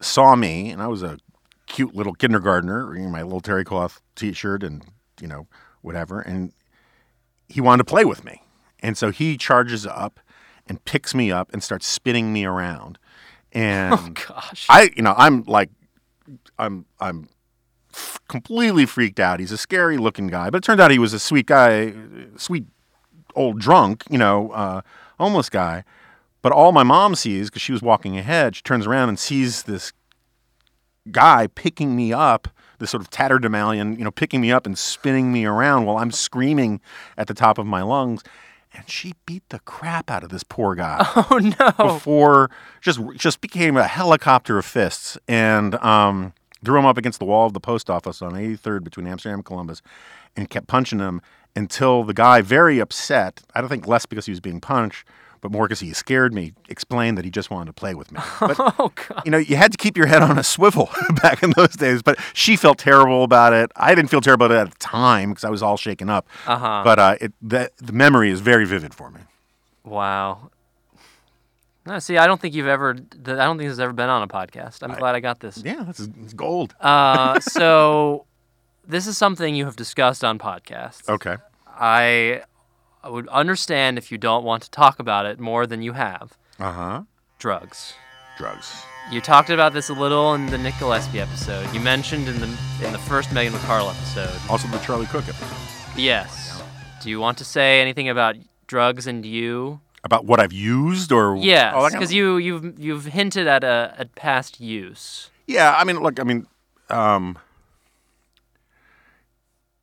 [0.00, 1.18] saw me, and I was a
[1.66, 4.84] cute little kindergartner in my little terry cloth t-shirt and
[5.20, 5.46] you know
[5.82, 6.52] whatever, and
[7.48, 8.42] he wanted to play with me,
[8.80, 10.20] and so he charges up
[10.66, 12.98] and picks me up and starts spinning me around,
[13.52, 14.66] and Oh gosh.
[14.68, 15.70] I, you know, I'm like,
[16.58, 17.28] I'm, I'm
[18.28, 19.40] completely freaked out.
[19.40, 21.94] He's a scary looking guy, but it turned out he was a sweet guy,
[22.36, 22.64] sweet
[23.34, 24.82] old drunk, you know, uh,
[25.18, 25.84] homeless guy.
[26.42, 29.62] But all my mom sees, because she was walking ahead, she turns around and sees
[29.62, 29.92] this
[31.10, 35.32] guy picking me up, this sort of tatterdemalion, you know, picking me up and spinning
[35.32, 36.80] me around while I'm screaming
[37.16, 38.22] at the top of my lungs.
[38.74, 41.72] And she beat the crap out of this poor guy oh no.
[41.92, 46.32] before just just became a helicopter of fists and um,
[46.64, 49.44] threw him up against the wall of the post office on 83rd between Amsterdam and
[49.44, 49.82] Columbus
[50.36, 51.20] and kept punching him
[51.54, 55.06] until the guy, very upset, I don't think less because he was being punched,
[55.42, 58.20] but more because he scared me, explained that he just wanted to play with me.
[58.40, 59.22] But Oh god.
[59.24, 60.88] you know, you had to keep your head on a swivel
[61.22, 62.00] back in those days.
[62.02, 63.70] But she felt terrible about it.
[63.76, 66.26] I didn't feel terrible about it at the time because I was all shaken up.
[66.46, 66.82] Uh huh.
[66.84, 69.20] But uh, it, the, the memory is very vivid for me.
[69.84, 70.50] Wow.
[71.84, 72.90] No, see, I don't think you've ever.
[72.94, 74.84] I don't think this has ever been on a podcast.
[74.84, 75.60] I'm glad I got this.
[75.64, 76.76] Yeah, that's it's gold.
[76.80, 78.24] Uh, so,
[78.92, 81.08] this is something you have discussed on podcasts.
[81.08, 81.36] Okay.
[81.66, 82.42] I
[83.02, 86.36] I would understand if you don't want to talk about it more than you have.
[86.60, 87.02] Uh huh.
[87.38, 87.94] Drugs.
[88.38, 88.84] Drugs.
[89.10, 91.66] You talked about this a little in the Nick Gillespie episode.
[91.74, 92.46] You mentioned in the
[92.84, 94.30] in the first Megan McArdle episode.
[94.48, 95.58] Also, the Charlie Cook episode.
[95.96, 96.62] Yes.
[97.02, 98.36] Do you want to say anything about
[98.68, 99.80] drugs and you?
[100.04, 103.94] About what I've used or Yes, Oh, because of- you you've you've hinted at a
[103.98, 105.30] at past use.
[105.46, 106.46] Yeah, I mean, look, I mean,
[106.88, 107.36] um,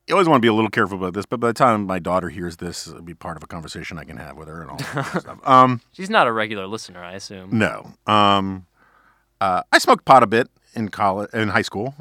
[0.10, 1.99] you always want to be a little careful about this, but by the time my
[1.99, 4.72] daughter hears this, it'll be part of a conversation I can have with her and
[4.72, 5.39] all that stuff.
[5.47, 7.57] Um, She's not a regular listener, I assume.
[7.57, 7.93] no.
[8.07, 8.66] Um,
[9.39, 11.93] uh, I smoked pot a bit in college, in high school.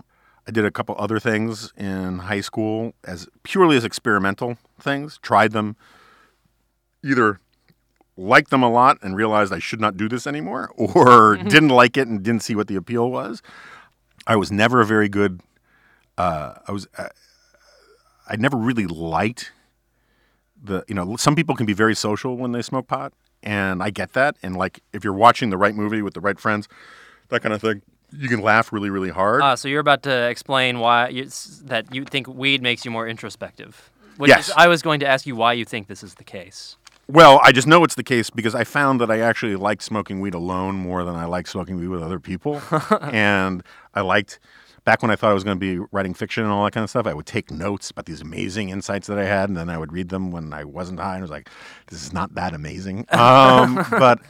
[0.47, 5.19] I did a couple other things in high school as purely as experimental things.
[5.23, 5.77] Tried them,
[7.05, 7.39] either
[8.17, 11.97] liked them a lot and realized I should not do this anymore, or didn't like
[11.99, 13.43] it and didn't see what the appeal was.
[14.27, 15.41] I was never a very good.
[16.17, 16.89] Uh, I was.
[16.97, 17.09] Uh,
[18.29, 19.53] I never really liked
[20.63, 20.85] the.
[20.89, 23.13] You know, some people can be very social when they smoke pot,
[23.43, 24.37] and I get that.
[24.43, 26.69] And like, if you're watching the right movie with the right friends,
[27.29, 29.43] that kind of thing, you can laugh really, really hard.
[29.43, 31.29] Uh, so you're about to explain why you,
[31.65, 33.91] that you think weed makes you more introspective.
[34.17, 34.49] Which Yes.
[34.49, 36.77] is, I was going to ask you why you think this is the case.
[37.07, 40.21] Well, I just know it's the case because I found that I actually like smoking
[40.21, 42.61] weed alone more than I like smoking weed with other people.
[43.01, 43.63] and
[43.95, 44.41] I liked
[44.89, 46.83] back when I thought I was going to be writing fiction and all that kind
[46.83, 47.07] of stuff.
[47.07, 49.93] I would take notes about these amazing insights that I had, and then I would
[49.93, 51.51] read them when I wasn't high, and I was like,
[51.89, 54.21] "This is not that amazing." Um, but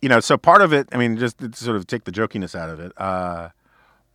[0.00, 2.54] you know, so part of it, I mean, just to sort of take the jokiness
[2.54, 2.92] out of it.
[2.96, 3.50] Uh,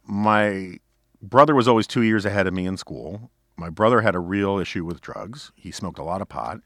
[0.06, 0.80] my
[1.22, 3.30] brother was always two years ahead of me in school.
[3.56, 5.52] My brother had a real issue with drugs.
[5.56, 6.62] He smoked a lot of pot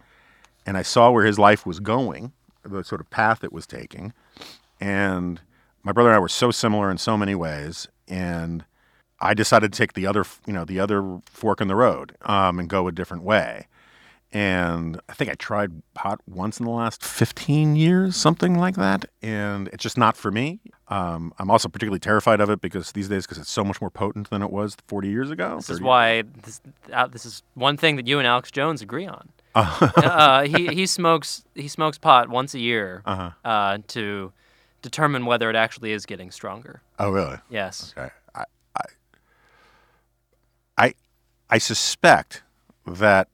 [0.66, 2.34] and I saw where his life was going,
[2.64, 4.14] the sort of path it was taking.
[4.80, 5.42] And
[5.84, 8.66] my brother and I were so similar in so many ways, and
[9.22, 12.60] I decided to take the other, you know, the other fork in the road um,
[12.60, 13.68] and go a different way.
[14.34, 19.06] And I think I tried pot once in the last 15 years, something like that.
[19.22, 20.62] And it's just not for me.
[20.88, 23.90] Um, I'm also particularly terrified of it because these days, because it's so much more
[23.90, 25.58] potent than it was 40 years ago.
[25.58, 26.62] This is why this,
[26.94, 29.28] uh, this is one thing that you and Alex Jones agree on.
[29.54, 33.32] uh, he he smokes he smokes pot once a year Uh-huh.
[33.44, 34.32] uh, to
[34.82, 36.82] determine whether it actually is getting stronger.
[36.98, 37.36] Oh, really?
[37.50, 37.94] Yes.
[37.98, 38.10] Okay.
[38.34, 38.46] I,
[40.78, 40.94] I,
[41.52, 42.44] I, suspect
[42.88, 43.28] that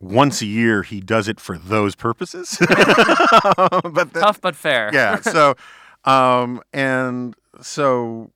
[0.00, 2.56] once a year he does it for those purposes.
[2.60, 4.90] but the- Tough but fair.
[4.92, 5.20] yeah.
[5.22, 5.54] So,
[6.04, 8.30] um, and so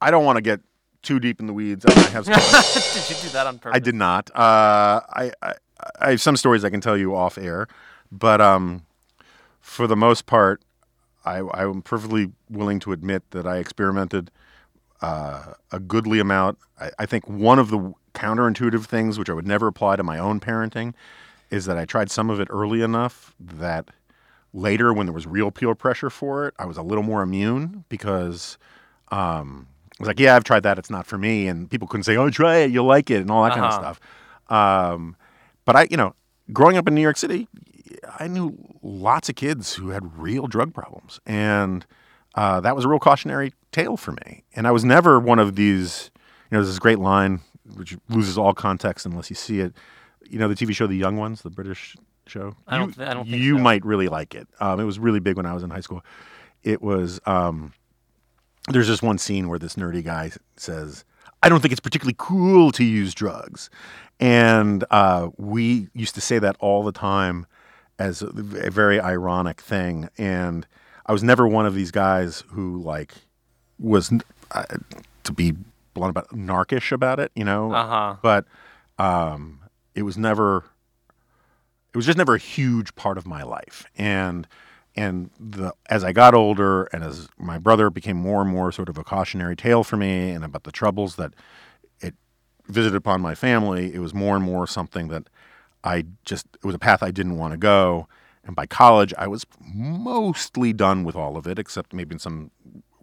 [0.00, 0.60] I don't want to get
[1.02, 1.84] too deep in the weeds.
[1.86, 2.34] I have some,
[3.02, 3.76] did you do that on purpose?
[3.76, 4.30] I did not.
[4.34, 5.54] Uh, I, I
[6.00, 7.68] I have some stories I can tell you off air,
[8.10, 8.84] but um,
[9.60, 10.62] for the most part,
[11.24, 14.30] I, I'm perfectly willing to admit that I experimented
[15.02, 16.58] uh, a goodly amount.
[16.80, 20.18] I, I think one of the counterintuitive things, which I would never apply to my
[20.18, 20.94] own parenting,
[21.50, 23.90] is that I tried some of it early enough that
[24.52, 27.84] later, when there was real peer pressure for it, I was a little more immune
[27.88, 28.56] because
[29.12, 29.68] um,
[29.98, 30.78] I was like, yeah, I've tried that.
[30.78, 31.46] It's not for me.
[31.46, 32.70] And people couldn't say, oh, try it.
[32.70, 33.94] You'll like it and all that kind of Uh-huh.
[33.94, 34.00] stuff.
[34.48, 35.16] Um,
[35.64, 36.14] but I, you know,
[36.52, 37.48] growing up in New York City,
[38.18, 41.20] I knew lots of kids who had real drug problems.
[41.26, 41.84] And
[42.34, 44.42] uh, that was a real cautionary tale for me.
[44.54, 46.10] And I was never one of these,
[46.50, 47.40] you know, there's this great line
[47.76, 49.74] which loses all context unless you see it.
[50.28, 51.96] You know, the TV show The Young Ones, the British
[52.26, 52.56] show?
[52.66, 53.62] I don't You- thi- I don't think You so.
[53.62, 54.48] might really like it.
[54.60, 56.02] Um, it was really big when I was in high school.
[56.62, 57.72] It was, um,
[58.68, 61.04] there's this one scene where this nerdy guy says,
[61.42, 63.68] I don't think it's particularly cool to use drugs.
[64.18, 67.46] And uh, we used to say that all the time
[67.98, 68.30] as a
[68.70, 70.08] very ironic thing.
[70.18, 70.66] And
[71.04, 73.14] I was never one of these guys who, like,
[73.78, 74.12] was,
[74.50, 74.64] uh,
[75.24, 75.54] to be
[75.94, 77.72] blunt about narkish about it, you know?
[77.72, 78.16] Uh huh.
[78.22, 78.44] But
[78.98, 79.60] um,
[79.94, 80.64] it was never,
[81.92, 83.86] it was just never a huge part of my life.
[83.96, 84.46] And,
[84.96, 88.88] and the as I got older and as my brother became more and more sort
[88.88, 91.34] of a cautionary tale for me and about the troubles that
[92.00, 92.14] it
[92.66, 95.24] visited upon my family, it was more and more something that
[95.84, 98.08] I just it was a path I didn't want to go.
[98.44, 102.52] And by college, I was mostly done with all of it, except maybe in some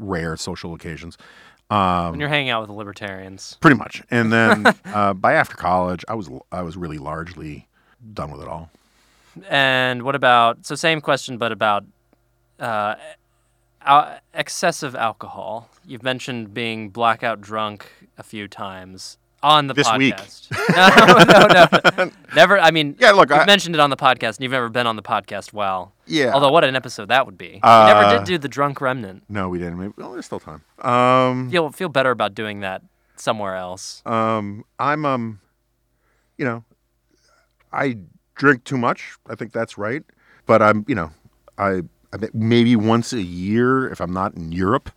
[0.04, 1.18] rare social occasions.
[1.70, 3.58] Um, When you're hanging out with the libertarians.
[3.62, 4.04] pretty much.
[4.12, 7.68] And then uh, by after college, I was I was really largely
[8.14, 8.70] done with it all.
[9.50, 11.86] And what about so same question, but about
[12.60, 12.96] uh,
[14.34, 15.70] excessive alcohol?
[15.86, 20.16] You've mentioned being blackout drunk a few times on the This week.
[20.16, 20.50] podcast.
[21.98, 22.60] no, no, no, never.
[22.60, 24.88] I mean, Yeah, look, you've I- mentioned it on the podcast, and you've never been
[24.88, 25.54] on the podcast.
[25.54, 26.32] Well, Yeah.
[26.34, 27.48] Although, what an episode that would be.
[27.56, 29.24] you never Uh, did do the drunk remnant.
[29.30, 29.78] No, we didn't.
[29.80, 30.62] Maybe, well, there's still time.
[30.82, 32.82] Um, You'll feel better about doing that
[33.16, 34.02] somewhere else.
[34.06, 35.40] um, I'm um,
[36.38, 36.64] you know,
[37.72, 37.98] I
[38.36, 39.16] drink too much.
[39.30, 40.04] I think that's right.
[40.46, 41.12] But I'm, you know,
[41.58, 41.82] I,
[42.12, 44.90] I maybe once a year, if I'm not in Europe,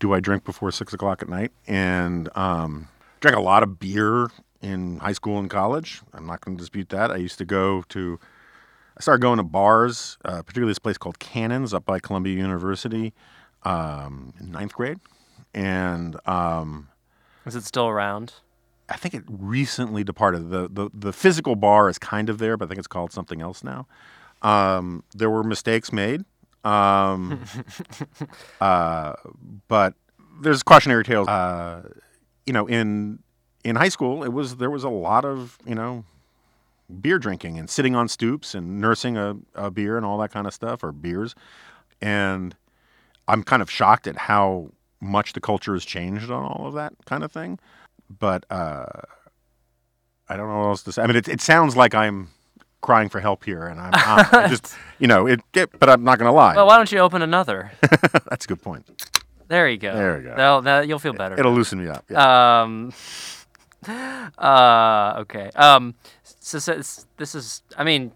[0.00, 1.52] do I drink before six o'clock at night?
[1.66, 2.88] And um,
[3.24, 4.28] drank a lot of beer
[4.60, 6.02] in high school and college.
[6.12, 7.10] I'm not going to dispute that.
[7.10, 8.20] I used to go to.
[8.98, 13.12] I started going to bars, uh, particularly this place called Cannon's up by Columbia University,
[13.64, 14.98] um, in ninth grade,
[15.54, 16.88] and um,
[17.46, 18.34] Is it still around?
[18.90, 20.50] I think it recently departed.
[20.50, 23.40] The, the the physical bar is kind of there, but I think it's called something
[23.40, 23.86] else now.
[24.42, 26.26] Um, there were mistakes made,
[26.62, 27.42] um,
[28.60, 29.14] uh,
[29.66, 29.94] but
[30.42, 31.26] there's cautionary tales.
[31.26, 31.88] Uh,
[32.46, 33.20] you know, in
[33.64, 36.04] in high school, it was there was a lot of you know
[37.00, 40.46] beer drinking and sitting on stoops and nursing a, a beer and all that kind
[40.46, 41.34] of stuff or beers,
[42.00, 42.54] and
[43.26, 44.70] I'm kind of shocked at how
[45.00, 47.58] much the culture has changed on all of that kind of thing.
[48.18, 48.86] But uh,
[50.28, 51.02] I don't know what else to say.
[51.02, 52.28] I mean, it, it sounds like I'm
[52.80, 55.78] crying for help here, and I'm, I'm just, you know, it, it.
[55.78, 56.54] But I'm not going to lie.
[56.54, 57.72] Well, why don't you open another?
[58.28, 58.86] That's a good point.
[59.48, 59.94] There you go.
[59.94, 60.36] There you go.
[60.36, 61.38] Now, now you'll feel better.
[61.38, 62.04] It'll loosen me up.
[62.10, 62.62] Yeah.
[62.62, 62.92] Um.
[63.86, 65.16] Uh.
[65.18, 65.50] Okay.
[65.56, 65.94] Um.
[66.22, 66.80] So, so
[67.18, 67.62] this is.
[67.76, 68.12] I mean,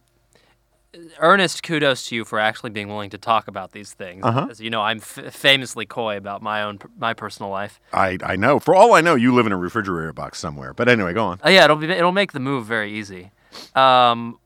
[1.18, 4.24] earnest kudos to you for actually being willing to talk about these things.
[4.24, 4.48] Uh-huh.
[4.50, 7.80] As you know, I'm f- famously coy about my own my personal life.
[7.92, 8.58] I I know.
[8.58, 10.72] For all I know, you live in a refrigerator box somewhere.
[10.72, 11.40] But anyway, go on.
[11.44, 13.30] Oh yeah, it'll be it'll make the move very easy.
[13.74, 14.38] Um,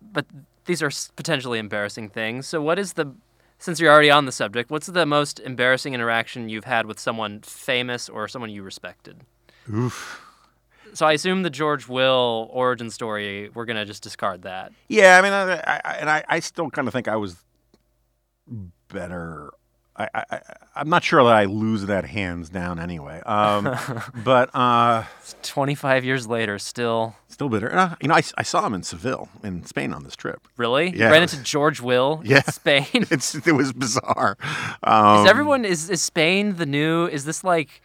[0.00, 0.26] but
[0.66, 2.46] these are potentially embarrassing things.
[2.46, 3.12] So what is the
[3.58, 7.40] since you're already on the subject, what's the most embarrassing interaction you've had with someone
[7.40, 9.22] famous or someone you respected?
[9.72, 10.24] Oof.
[10.94, 14.72] So I assume the George Will origin story, we're gonna just discard that.
[14.88, 17.36] Yeah, I mean, I, I, and I, I still kind of think I was
[18.88, 19.52] better.
[19.98, 20.40] I, I,
[20.76, 23.20] I'm not sure that I lose that hands down anyway.
[23.26, 23.76] Um,
[24.24, 25.04] but uh,
[25.42, 27.74] 25 years later, still still bitter.
[27.74, 30.46] Uh, you know, I, I saw him in Seville in Spain on this trip.
[30.56, 31.10] really You Yeah.
[31.10, 32.42] ran into George Will, Yeah.
[32.46, 32.86] in Spain.
[33.10, 34.36] It's it was bizarre.
[34.82, 37.06] Um, is everyone is is Spain the new?
[37.06, 37.82] Is this like?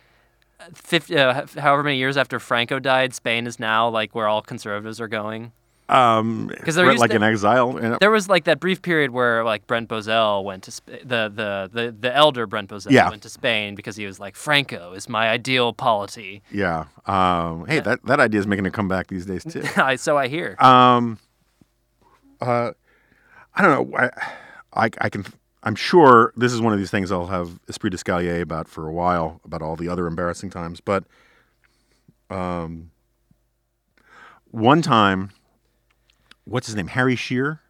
[0.75, 5.01] 50, uh, however many years after Franco died, Spain is now like where all conservatives
[5.01, 5.51] are going.
[5.89, 7.77] Um, 'Cause there right, used like to- in exile.
[7.77, 11.29] And, There was like that brief period where like Brent Bozell went to Sp- the,
[11.29, 13.09] the the the elder Brent Bozell Yeah.
[13.09, 16.41] went to Spain because he was like Franco is my ideal polity.
[16.51, 16.85] yeah.
[17.05, 19.63] Um, hey, that that idea is making a comeback these days too.
[19.77, 20.55] I so I hear.
[20.59, 21.19] Um,
[22.41, 22.71] uh,
[23.55, 23.97] I don't know.
[23.97, 24.09] I,
[24.85, 25.25] I, I can.
[25.65, 28.91] I'm sure this is one of these things I'll have esprit d'escalier about for a
[28.91, 30.81] while about all the other embarrassing times.
[30.81, 31.03] But
[32.29, 32.91] um,
[34.51, 35.29] one time,
[36.45, 36.87] what's his name?
[36.87, 37.61] Harry Shearer,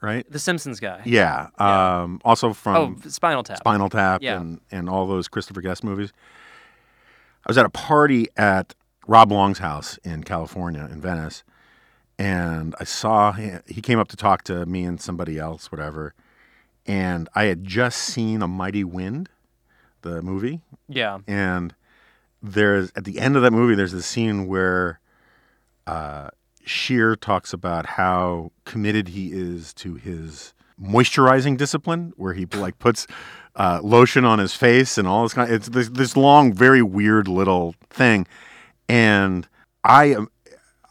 [0.00, 0.30] right?
[0.30, 1.02] the Simpsons guy.
[1.04, 1.48] Yeah.
[1.58, 3.58] Um, also from Oh, Spinal Tap.
[3.58, 4.40] Spinal Tap Yeah.
[4.40, 6.12] and, and all those Christopher Guest movies.
[7.44, 8.74] I was at a party at
[9.06, 11.42] Rob Long's house in California, in Venice,
[12.18, 16.14] and I saw he, he came up to talk to me and somebody else, whatever.
[16.86, 19.28] And I had just seen A Mighty Wind,
[20.02, 21.18] the movie, yeah.
[21.26, 21.74] and
[22.42, 24.98] there's at the end of that movie, there's this scene where
[25.86, 26.28] uh,
[26.64, 33.06] Sheer talks about how committed he is to his moisturizing discipline, where he like puts
[33.56, 35.48] uh, lotion on his face and all this kind.
[35.48, 38.26] Of, it's this this long, very weird little thing,
[38.88, 39.48] and
[39.84, 40.28] I am.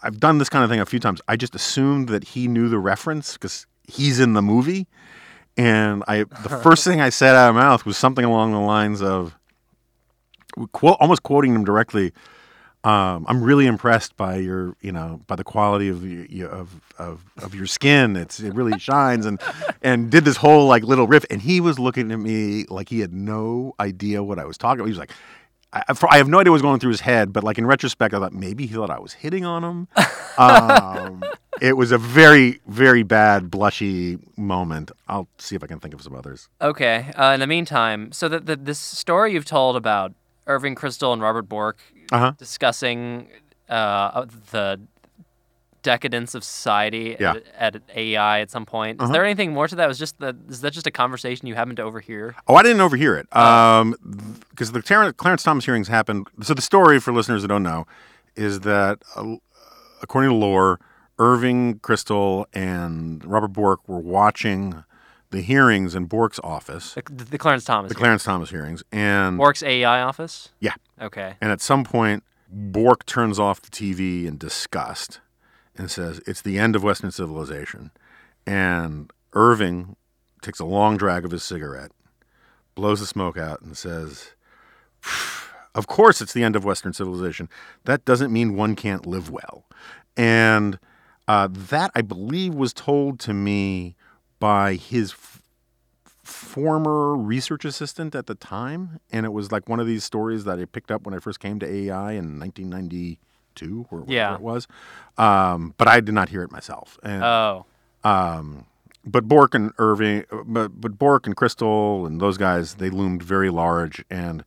[0.03, 1.21] I've done this kind of thing a few times.
[1.27, 4.87] I just assumed that he knew the reference because he's in the movie,
[5.57, 8.59] and I the first thing I said out of my mouth was something along the
[8.59, 9.37] lines of,
[10.71, 12.11] quote, almost quoting him directly.
[12.83, 16.81] Um, I'm really impressed by your, you know, by the quality of your, your- of,
[16.97, 18.15] of of your skin.
[18.15, 19.39] It's it really shines, and
[19.83, 22.99] and did this whole like little riff, and he was looking at me like he
[23.01, 24.87] had no idea what I was talking about.
[24.87, 25.11] He was like,
[25.71, 27.67] I, for, I have no idea what was going through his head, but like in
[27.67, 29.87] retrospect, I thought maybe he thought I was hitting on him.
[30.39, 31.23] Um,
[31.61, 34.89] it was a very very bad blushy moment.
[35.07, 36.49] I'll see if I can think of some others.
[36.59, 37.11] Okay.
[37.15, 40.13] Uh, in the meantime, so the this story you've told about
[40.47, 41.79] Irving Kristol and Robert Bork
[42.11, 42.33] Uh-huh.
[42.37, 43.27] discussing
[43.69, 44.79] uh, the
[45.83, 47.31] decadence of society Yeah.
[47.31, 47.39] Uh-huh.
[47.57, 49.01] at, at AEI at some point.
[49.01, 49.87] Is there anything more to that?
[49.87, 52.35] Was just the, is that just a conversation you happened to overhear?
[52.47, 53.35] Oh, I didn't overhear it.
[53.35, 53.95] Um,
[54.49, 56.27] because the Ter- Clarence Thomas hearings happened.
[56.43, 57.87] So the story for listeners that don't know
[58.35, 59.35] is that, uh,
[60.03, 60.79] according to lore,
[61.17, 64.83] Irving Kristol and Robert Bork were watching
[65.31, 67.89] the hearings in Bork's office, The, the Clarence Thomas.
[67.89, 67.95] the.
[67.95, 70.49] Clarence Thomas hearings, and Bork's AEI office.
[70.59, 71.35] yeah, Okay.
[71.41, 75.19] and at some point, Bork turns off the TV in disgust
[75.77, 77.91] and says, It's the end of Western civilization.
[78.45, 79.95] And Irving
[80.41, 81.91] takes a long drag of his cigarette,
[82.75, 84.31] blows the smoke out, and says,
[85.73, 87.47] Of course, it's the end of Western civilization.
[87.85, 89.63] That doesn't mean one can't live well.
[90.17, 90.77] And
[91.29, 93.95] uh, that, I believe, was told to me
[94.41, 95.41] by his f-
[96.23, 98.99] former research assistant at the time.
[99.11, 101.39] And it was like one of these stories that I picked up when I first
[101.39, 104.35] came to AEI in 1992 or whatever Yeah.
[104.35, 104.67] it was.
[105.17, 106.97] Um, but I did not hear it myself.
[107.03, 107.65] And, Oh.
[108.03, 108.65] um,
[109.05, 113.49] but Bork and Irving, but, but Bork and Kristol and those guys, they loomed very
[113.49, 114.03] large.
[114.09, 114.43] And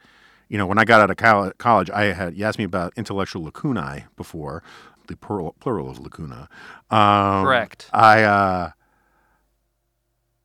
[0.51, 2.93] you know, when I got out of coll- college, I had you asked me about
[2.97, 4.63] intellectual lacunae before,
[5.09, 6.49] the plural, plural of lacuna.
[6.91, 7.89] Um, Correct.
[7.93, 8.71] I, uh,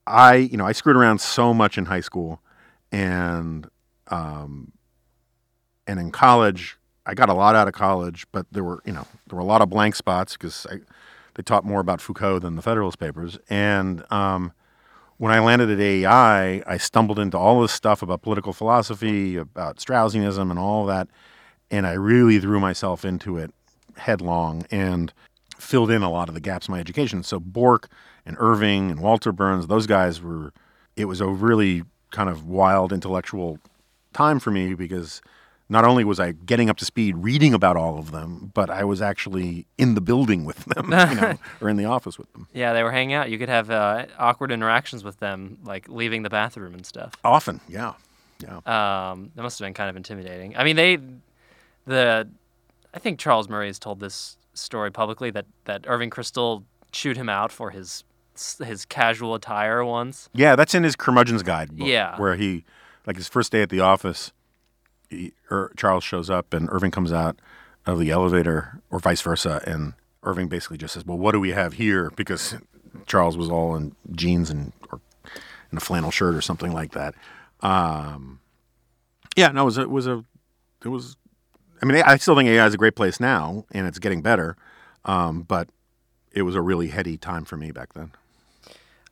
[0.10, 2.42] I, you know, I screwed around so much in high school,
[2.92, 3.70] and,
[4.08, 4.72] um,
[5.86, 9.06] and in college, I got a lot out of college, but there were, you know,
[9.28, 10.66] there were a lot of blank spots because
[11.36, 14.52] they taught more about Foucault than the Federalist Papers, and um,
[15.18, 19.78] when I landed at AEI, I stumbled into all this stuff about political philosophy, about
[19.78, 21.08] Straussianism, and all that,
[21.70, 23.54] and I really threw myself into it
[23.98, 25.14] headlong and
[25.58, 27.22] filled in a lot of the gaps in my education.
[27.22, 27.90] So Bork
[28.30, 30.54] and Irving and Walter Berns, those guys were.
[30.96, 33.60] It was a really kind of wild intellectual
[34.14, 35.22] time for me because
[35.68, 38.84] not only was I getting up to speed reading about all of them, but I
[38.84, 42.48] was actually in the building with them, you know, or in the office with them.
[42.54, 43.30] Yeah, they were hanging out.
[43.30, 47.14] You could have uh, awkward interactions with them, like leaving the bathroom and stuff.
[47.24, 47.94] Often, yeah,
[48.40, 48.58] yeah.
[48.58, 50.56] Um, that must have been kind of intimidating.
[50.56, 50.98] I mean, they,
[51.86, 52.28] the,
[52.94, 57.30] I think Charles Murray has told this story publicly that that Irving Kristol chewed him
[57.30, 58.04] out for his
[58.60, 60.30] his casual attire once.
[60.34, 61.88] Yeah, that's in his Curmudgeon's Guide book.
[61.88, 62.18] Yeah.
[62.18, 62.64] where he,
[63.06, 64.32] like his first day at the office,
[65.10, 67.38] he, er, Charles shows up and Irving comes out
[67.86, 71.52] of the elevator, or vice versa, and Irving basically just says, "Well, what do we
[71.52, 72.56] have here?" Because
[73.06, 75.00] Charles was all in jeans and or
[75.72, 77.16] in a flannel shirt or something like that.
[77.62, 78.40] Um,
[79.36, 80.26] yeah, no, it was a, it was a
[80.84, 81.18] it was.
[81.82, 84.58] I mean, I still think AEI is a great place now, and it's getting better.
[85.06, 85.70] Um, but
[86.34, 88.12] it was a really heady time for me back then.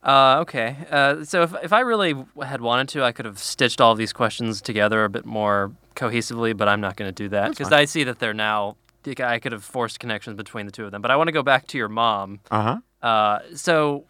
[0.04, 0.76] Uh, okay.
[0.90, 4.14] Uh, so if, if I really had wanted to, I could have stitched all these
[4.14, 7.86] questions together a bit more cohesively, but I'm not going to do that because I
[7.86, 8.78] see that they're now.
[9.20, 11.42] I could have forced connections between the two of them, but I want to go
[11.42, 12.42] back to your mom.
[12.52, 13.08] Uh huh.
[13.08, 14.04] Uh, so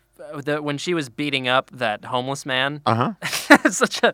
[0.44, 3.70] the, when she was beating up that homeless man, Uh huh.
[3.72, 4.14] such a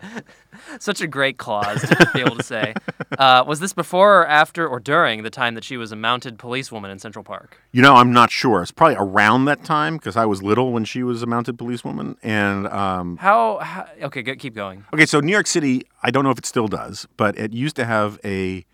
[0.79, 2.73] such a great clause to be able to say.
[3.17, 6.37] Uh, was this before or after or during the time that she was a mounted
[6.39, 7.59] policewoman in Central Park?
[7.71, 8.61] You know, I'm not sure.
[8.61, 12.15] It's probably around that time because I was little when she was a mounted policewoman.
[12.23, 13.59] And um, How?
[13.59, 14.85] how okay, go, keep going.
[14.93, 17.75] okay, so New York City, I don't know if it still does, but it used
[17.77, 18.65] to have a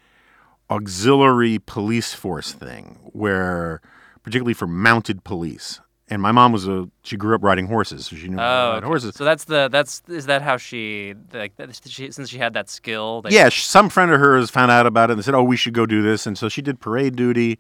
[0.70, 3.82] auxiliary police force thing where,
[4.24, 5.80] particularly for mounted police.
[6.12, 8.50] And my mom was a she grew up riding horses, so she knew how to
[8.50, 8.88] Oh, ride okay.
[8.88, 9.16] horses.
[9.16, 12.68] so that's the that's is that how she like that, she, since she had that
[12.70, 13.22] skill?
[13.22, 15.74] That Yeah, some friend of hers found out about it and said, "Oh, we should
[15.74, 17.60] go do this." And so she did parade duty.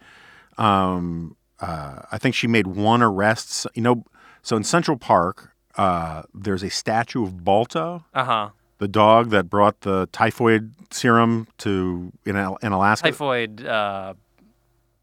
[0.57, 3.67] Um, uh, I think she made one arrest.
[3.75, 4.03] You know,
[4.41, 8.49] so in Central Park, uh, there's a statue of Balto, Uh huh.
[8.79, 13.09] the dog that brought the typhoid serum to in, in Alaska.
[13.09, 14.13] Typhoid uh,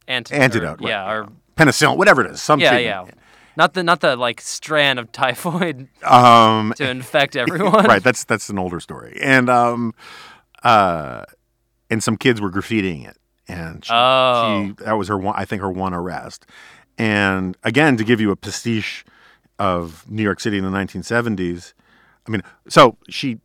[0.09, 0.41] antidote.
[0.43, 3.09] Antidote, right, yeah, or Penicillin, whatever it is, some yeah, treatment.
[3.17, 3.23] yeah.
[3.57, 7.85] Not the not the like strand of typhoid Um, to infect everyone.
[7.87, 9.95] right, that's that's an older story, and um,
[10.63, 11.25] uh,
[11.91, 13.17] and some kids were graffitiing it,
[13.49, 14.67] and she, Oh.
[14.79, 15.35] she that was her one.
[15.37, 16.47] I think her one arrest,
[16.99, 19.05] and again to give you a pastiche
[19.59, 21.73] of New York City in the 1970s.
[22.27, 23.39] I mean, so she.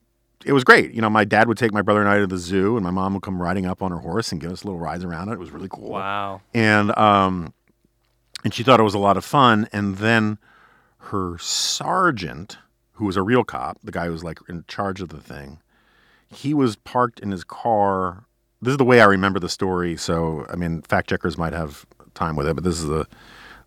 [0.43, 0.91] It was great.
[0.91, 2.89] You know, my dad would take my brother and I to the zoo, and my
[2.89, 5.33] mom would come riding up on her horse and give us little rides around it.
[5.33, 6.41] It was really cool Wow.
[6.55, 7.53] and um,
[8.43, 9.67] and she thought it was a lot of fun.
[9.71, 10.37] And then
[10.97, 12.57] her sergeant,
[12.93, 15.59] who was a real cop, the guy who was like in charge of the thing,
[16.29, 18.25] he was parked in his car.
[18.61, 19.97] This is the way I remember the story.
[19.97, 23.07] So I mean, fact checkers might have time with it, but this is the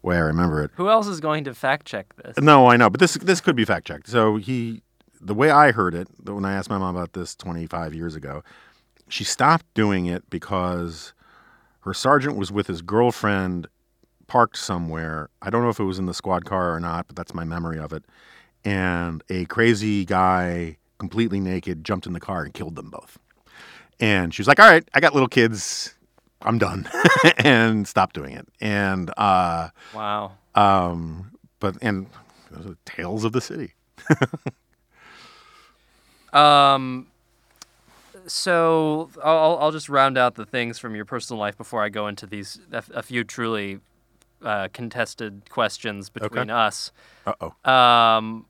[0.02, 0.70] way I remember it.
[0.74, 2.36] Who else is going to fact check this?
[2.38, 4.08] No, I know, but this this could be fact checked.
[4.08, 4.82] So he,
[5.20, 8.42] the way I heard it, when I asked my mom about this 25 years ago,
[9.08, 11.12] she stopped doing it because
[11.80, 13.66] her sergeant was with his girlfriend,
[14.34, 15.28] parked somewhere.
[15.42, 17.44] I don't know if it was in the squad car or not, but that's my
[17.44, 18.02] memory of it.
[18.64, 23.16] And a crazy guy, completely naked, jumped in the car and killed them both.
[24.00, 25.94] And she was like, "All right, I got little kids.
[26.42, 26.88] I'm done,"
[27.36, 28.48] and stopped doing it.
[28.60, 30.32] And uh, Wow.
[30.56, 31.30] um,
[31.60, 32.08] but and
[32.50, 33.74] those are tales of the city.
[36.32, 37.06] Um.
[38.26, 41.88] So I'll I'll- I'll just round out the things from your personal life before I
[41.88, 43.78] go into these a few truly
[44.44, 46.92] uh, contested questions between us.
[47.26, 47.70] Uh oh.
[47.70, 48.46] Um,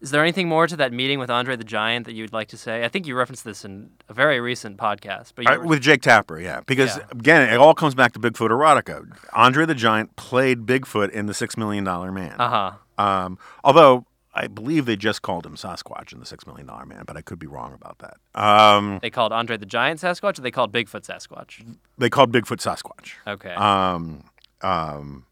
[0.00, 2.56] is there anything more to that meeting with Andre the Giant that you'd like to
[2.56, 2.84] say?
[2.84, 6.02] I think you referenced this in a very recent podcast, but you were- with Jake
[6.02, 7.04] Tapper, yeah, because Yeah.
[7.10, 9.04] again, it all comes back to Bigfoot erotica.
[9.32, 12.36] Andre the Giant played Bigfoot in the Six Million Dollar Man.
[12.40, 12.72] uh-huh.
[13.02, 14.04] Um, although
[14.34, 17.20] I believe they just called him Sasquatch in the Six Million Dollar Man, but I
[17.22, 18.18] could be wrong about that.
[18.40, 21.64] Um, They called Andre the Giant Sasquatch, or they called Bigfoot Sasquatch.
[21.96, 23.14] they called Bigfoot Sasquatch.
[23.26, 23.52] Okay.
[23.54, 24.22] Um,
[24.62, 25.24] um,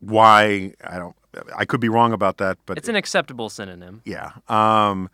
[0.00, 1.16] why I don't.
[1.56, 4.02] I could be wrong about that, but it's an acceptable synonym.
[4.04, 4.32] Yeah.
[4.48, 5.10] Um,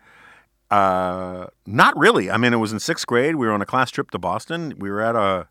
[0.71, 2.31] Uh, not really.
[2.31, 3.35] I mean, it was in sixth grade.
[3.37, 4.75] We were on a class trip to Boston.
[4.79, 5.49] We were at a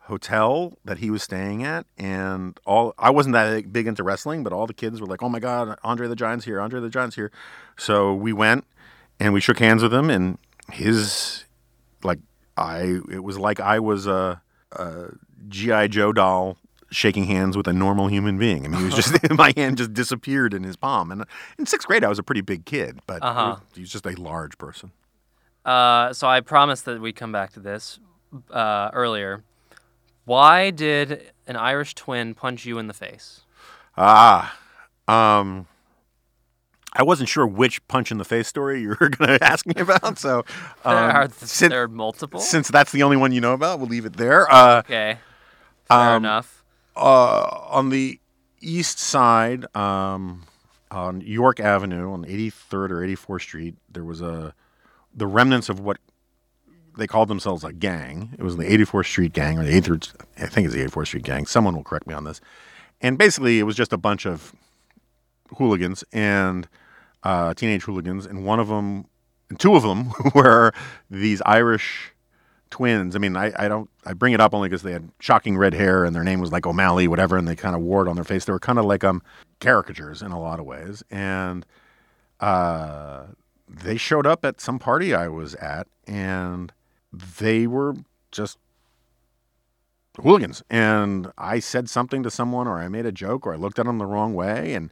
[0.00, 4.52] hotel that he was staying at, and all I wasn't that big into wrestling, but
[4.52, 6.60] all the kids were like, "Oh my God, Andre the Giant's here!
[6.60, 7.30] Andre the Giant's here!"
[7.78, 8.64] So we went
[9.20, 10.36] and we shook hands with him, and
[10.70, 11.44] his
[12.02, 12.18] like
[12.58, 14.42] I it was like I was a,
[14.72, 15.12] a
[15.48, 16.58] GI Joe doll
[16.90, 18.64] shaking hands with a normal human being.
[18.64, 21.10] I mean, he was just my hand just disappeared in his palm.
[21.10, 21.24] And
[21.58, 23.56] in sixth grade, I was a pretty big kid, but Uh-huh.
[23.74, 24.92] he was just a large person.
[25.64, 27.98] Uh, so I promised that we'd come back to this
[28.50, 29.42] uh, earlier.
[30.24, 33.40] Why did an Irish twin punch you in the face?
[33.96, 34.56] Ah,
[35.08, 35.66] um,
[36.92, 39.74] I wasn't sure which punch in the face story you were going to ask me
[39.76, 40.18] about.
[40.18, 40.44] So, um,
[40.94, 42.40] there are since, there are multiple.
[42.40, 44.50] since that's the only one you know about, we'll leave it there.
[44.50, 45.18] Uh, okay,
[45.88, 46.57] fair um, enough.
[46.98, 48.20] Uh, on the
[48.60, 50.44] east side, um,
[50.90, 54.54] on York Avenue, on 83rd or 84th Street, there was a
[55.14, 55.98] the remnants of what
[56.96, 58.34] they called themselves a gang.
[58.38, 61.24] It was the 84th Street gang or the 8th, I think it's the 84th Street
[61.24, 61.46] gang.
[61.46, 62.40] Someone will correct me on this.
[63.00, 64.52] And basically, it was just a bunch of
[65.56, 66.68] hooligans and
[67.22, 69.06] uh, teenage hooligans, and one of them,
[69.58, 70.72] two of them were
[71.10, 72.12] these Irish
[72.70, 73.16] twins.
[73.16, 75.74] I mean, I, I don't, I bring it up only because they had shocking red
[75.74, 78.16] hair and their name was like O'Malley, whatever, and they kind of wore it on
[78.16, 78.44] their face.
[78.44, 79.22] They were kind of like um
[79.60, 81.66] caricatures in a lot of ways, and
[82.40, 83.24] uh,
[83.68, 86.72] they showed up at some party I was at, and
[87.12, 87.96] they were
[88.30, 88.58] just
[90.20, 90.62] hooligans.
[90.70, 93.86] And I said something to someone, or I made a joke, or I looked at
[93.86, 94.90] them the wrong way, and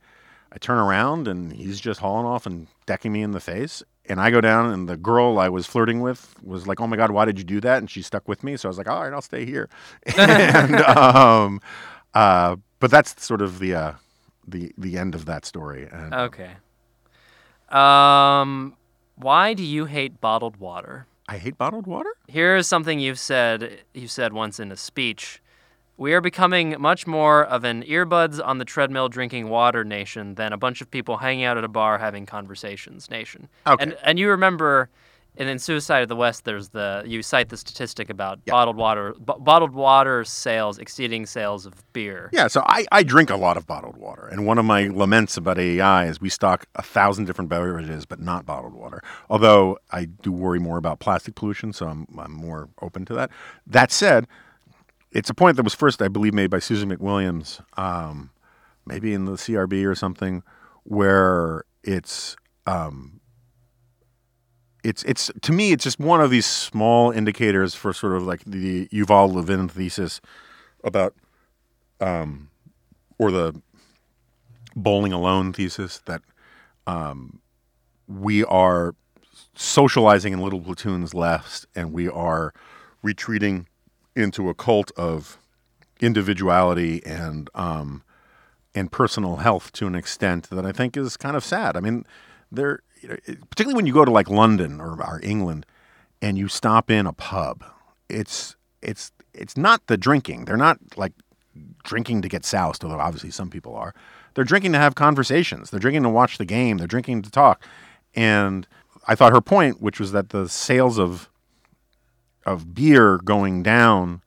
[0.53, 3.83] I turn around, and he's just hauling off and decking me in the face.
[4.09, 6.97] And I go down, and the girl I was flirting with was like, "Oh my
[6.97, 8.89] God, why did you do that?" And she stuck with me, so I was like,
[8.89, 9.69] "All right, I'll stay here."
[10.17, 11.61] and um,
[12.15, 13.93] uh, but that's sort of the uh,
[14.47, 15.89] the the end of that story.
[15.91, 16.51] And, Okay.
[17.69, 18.77] Um,
[19.17, 21.07] why do you hate bottled water?
[21.29, 22.11] I hate bottled water.
[22.29, 23.81] Here is something you've said.
[23.93, 25.43] You said once in a speech.
[25.99, 30.53] We are becoming much more of an earbuds on the treadmill drinking water nation than
[30.53, 33.49] a bunch of people hanging out at a bar having conversations nation.
[33.67, 33.83] Okay.
[33.83, 34.91] And and you remember,
[35.39, 39.15] and in Suicide of the West, there's the you cite the statistic about bottled water,
[39.15, 42.29] b- bottled water sales exceeding sales of beer.
[42.33, 45.39] Yeah, so I, I drink a lot of bottled water, and one of my laments
[45.39, 49.03] about AEI is we stock a thousand different beverages, but not bottled water.
[49.31, 53.31] Although I do worry more about plastic pollution, so I'm I'm more open to that.
[53.67, 54.27] That said,
[55.17, 58.29] it's a point that was first, I believe, made by Susan McWilliams, um,
[58.85, 60.43] maybe in the CRB or something,
[60.83, 62.37] where it's
[62.67, 63.21] um,
[64.85, 68.45] it's it's to me it's just one of these small indicators for sort of like
[68.45, 70.21] the Yuval Levin thesis
[70.85, 71.15] about
[71.99, 72.51] um,
[73.19, 73.59] or the
[74.75, 76.21] bowling alone thesis that
[76.87, 77.41] um,
[78.07, 78.95] we are
[79.55, 82.53] socializing in little platoons less and we are
[83.03, 83.67] retreating
[84.17, 85.39] into a cult of
[86.01, 88.03] individuality and um,
[88.75, 91.77] and personal health to an extent that I think is kind of sad.
[91.77, 92.05] I mean,
[92.51, 92.81] there,
[93.51, 95.67] particularly when you go to like London or, or England,
[96.21, 97.65] and you stop in a pub,
[98.09, 100.47] it's it's it's not the drinking.
[100.47, 101.13] They're not like
[101.85, 103.95] drinking to get soused, although obviously some people are.
[104.35, 105.71] They're drinking to have conversations.
[105.71, 106.77] They're drinking to watch the game.
[106.77, 107.65] They're drinking to talk.
[108.15, 108.67] And
[109.09, 111.31] I thought her point, which was that the sales of
[112.47, 114.23] of beer going down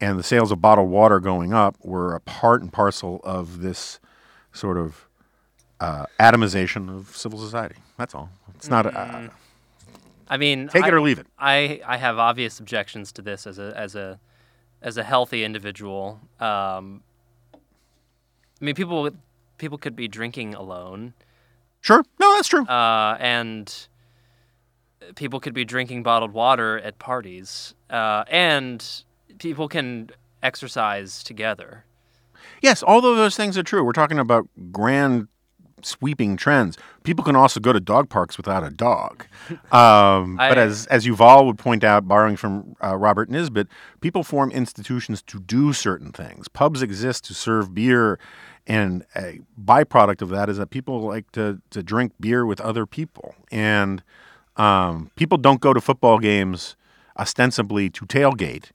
[0.00, 3.98] and the sales of bottled water going up were a part and parcel of this
[4.52, 5.08] sort of
[5.80, 7.76] uh, atomization of civil society.
[7.96, 8.30] That's all.
[8.54, 8.86] It's not.
[8.86, 9.30] A,
[10.28, 11.26] I mean, take I, it or leave it.
[11.38, 14.20] I, I have obvious objections to this as a as a
[14.82, 16.20] as a healthy individual.
[16.40, 17.02] Um,
[17.54, 19.10] I mean, people
[19.58, 21.14] people could be drinking alone,
[21.80, 22.04] Sure.
[22.18, 22.66] No, that's true.
[22.66, 23.86] uh, and
[25.14, 29.04] people could be drinking bottled water at parties, uh, and
[29.38, 30.10] people can
[30.42, 31.84] exercise together.
[32.62, 33.84] Yes, all of those things are true.
[33.84, 35.28] We're talking about grand
[35.82, 36.78] sweeping trends.
[37.04, 39.26] People can also go to dog parks without a dog.
[39.72, 43.68] Um, but as as Yuval would point out, borrowing from uh, Robert Nisbet,
[44.00, 46.48] people form institutions to do certain things.
[46.48, 48.18] Pubs exist to serve beer,
[48.66, 52.86] and a byproduct of that is that people like to to drink beer with other
[52.86, 53.34] people.
[53.52, 54.02] And
[54.56, 56.76] um, people don't go to football games
[57.18, 58.70] ostensibly to tailgate.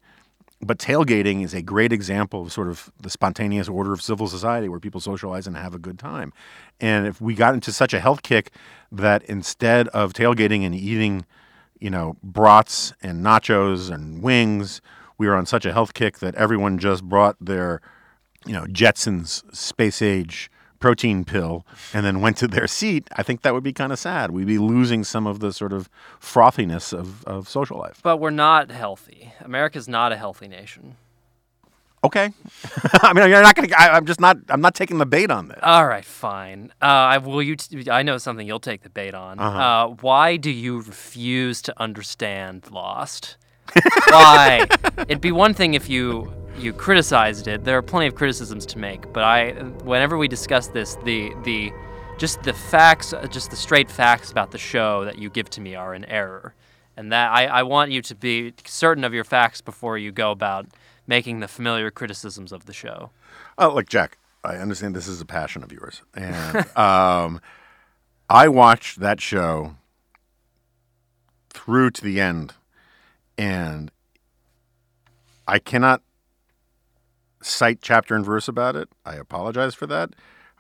[0.63, 4.69] But tailgating is a great example of sort of the spontaneous order of civil society
[4.69, 6.33] where people socialize and have a good time.
[6.79, 8.51] And if we got into such a health kick
[8.91, 11.25] that instead of tailgating and eating,
[11.79, 14.81] you know, brats and nachos and wings,
[15.17, 17.81] we were on such a health kick that everyone just brought their,
[18.45, 20.51] you know, Jetsons space age
[20.81, 23.99] protein pill and then went to their seat, I think that would be kind of
[23.99, 24.31] sad.
[24.31, 28.01] We'd be losing some of the sort of frothiness of, of social life.
[28.03, 29.31] But we're not healthy.
[29.39, 30.97] America's not a healthy nation.
[32.03, 32.33] Okay.
[33.01, 33.79] I mean, you're not going to.
[33.79, 34.37] I'm just not.
[34.49, 35.59] I'm not taking the bait on this.
[35.61, 36.73] All right, fine.
[36.81, 37.55] Uh, I will you.
[37.55, 39.37] T- I know something you'll take the bait on.
[39.37, 39.59] Uh-huh.
[39.59, 43.37] Uh, why do you refuse to understand Lost?
[44.09, 44.65] why?
[44.97, 47.63] It'd be one thing if you you criticized it.
[47.63, 49.51] There are plenty of criticisms to make, but I,
[49.83, 51.71] whenever we discuss this, the the
[52.17, 55.75] just the facts, just the straight facts about the show that you give to me
[55.75, 56.53] are in error,
[56.95, 60.31] and that I, I want you to be certain of your facts before you go
[60.31, 60.67] about
[61.07, 63.09] making the familiar criticisms of the show.
[63.57, 64.17] Oh, look, Jack.
[64.43, 67.41] I understand this is a passion of yours, and um,
[68.29, 69.75] I watched that show
[71.49, 72.53] through to the end,
[73.37, 73.91] and
[75.47, 76.01] I cannot
[77.41, 78.89] cite chapter and verse about it.
[79.05, 80.11] I apologize for that.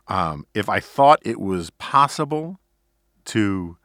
[0.07, 2.59] Um, if I thought it was possible
[3.25, 3.77] to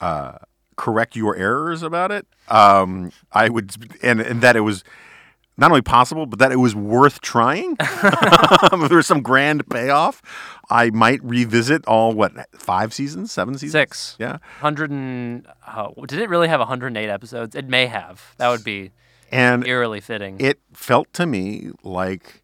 [0.00, 0.38] uh,
[0.76, 3.72] correct your errors about it, um, I would,
[4.02, 4.82] and, and that it was
[5.56, 7.76] not only possible, but that it was worth trying.
[7.78, 10.22] if there was some grand payoff,
[10.70, 14.16] I might revisit all what five seasons, seven seasons, Six.
[14.18, 17.54] Yeah, Hundred and oh, did it really have 108 episodes?
[17.54, 18.34] It may have.
[18.38, 18.90] That would be
[19.32, 20.36] and eerily fitting.
[20.40, 22.42] it felt to me like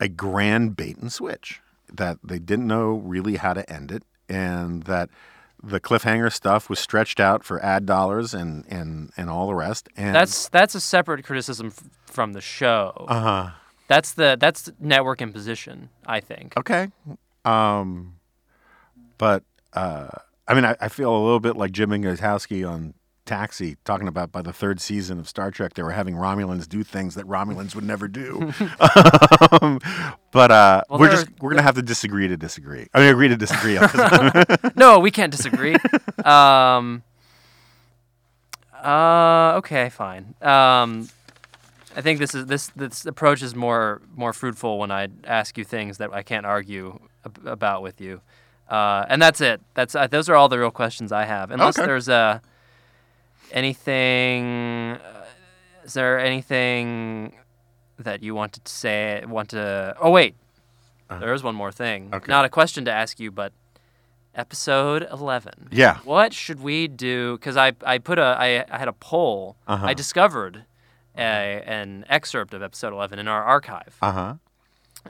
[0.00, 1.60] a grand bait and switch
[1.92, 5.08] that they didn't know really how to end it, and that
[5.62, 9.88] the cliffhanger stuff was stretched out for ad dollars and and and all the rest.
[9.96, 13.06] And that's that's a separate criticism f- from the show.
[13.08, 13.50] uh huh.
[13.88, 15.88] That's the that's network imposition.
[16.06, 16.56] I think.
[16.56, 16.88] Okay.
[17.44, 18.16] Um,
[19.16, 20.08] but uh,
[20.46, 22.92] I mean, I, I feel a little bit like Jim Ignatowski on
[23.28, 26.82] Taxi, talking about by the third season of Star Trek, they were having Romulans do
[26.82, 28.52] things that Romulans would never do.
[29.60, 29.78] um,
[30.32, 32.88] but uh, Well, we're just we're gonna have to disagree to disagree.
[32.94, 33.78] I mean, agree to disagree.
[34.76, 35.76] no, we can't disagree.
[36.24, 37.02] um.
[38.72, 39.54] Uh.
[39.58, 39.88] Okay.
[39.90, 40.34] Fine.
[40.42, 41.08] Um.
[41.96, 45.64] I think this is this this approach is more more fruitful when I ask you
[45.64, 48.20] things that I can't argue ab- about with you,
[48.70, 49.60] uh, and that's it.
[49.74, 51.50] That's uh, those are all the real questions I have.
[51.50, 51.86] Unless Okay.
[51.86, 52.38] there's uh,
[53.52, 55.24] anything, uh,
[55.84, 57.32] is there anything
[57.98, 59.24] that you wanted to say?
[59.26, 59.96] Want to?
[60.00, 60.34] Oh wait,
[61.08, 62.10] there is one more thing.
[62.12, 62.30] Okay.
[62.30, 63.52] Not a question to ask you, but
[64.34, 65.68] episode eleven.
[65.70, 65.98] yeah.
[66.04, 67.36] What should we do?
[67.38, 69.56] Because I, I put a I, I had a poll.
[69.66, 69.86] Uh-huh.
[69.86, 70.64] I discovered
[71.16, 71.20] a,
[71.66, 74.34] an excerpt of episode 11 in our archive, Uh huh.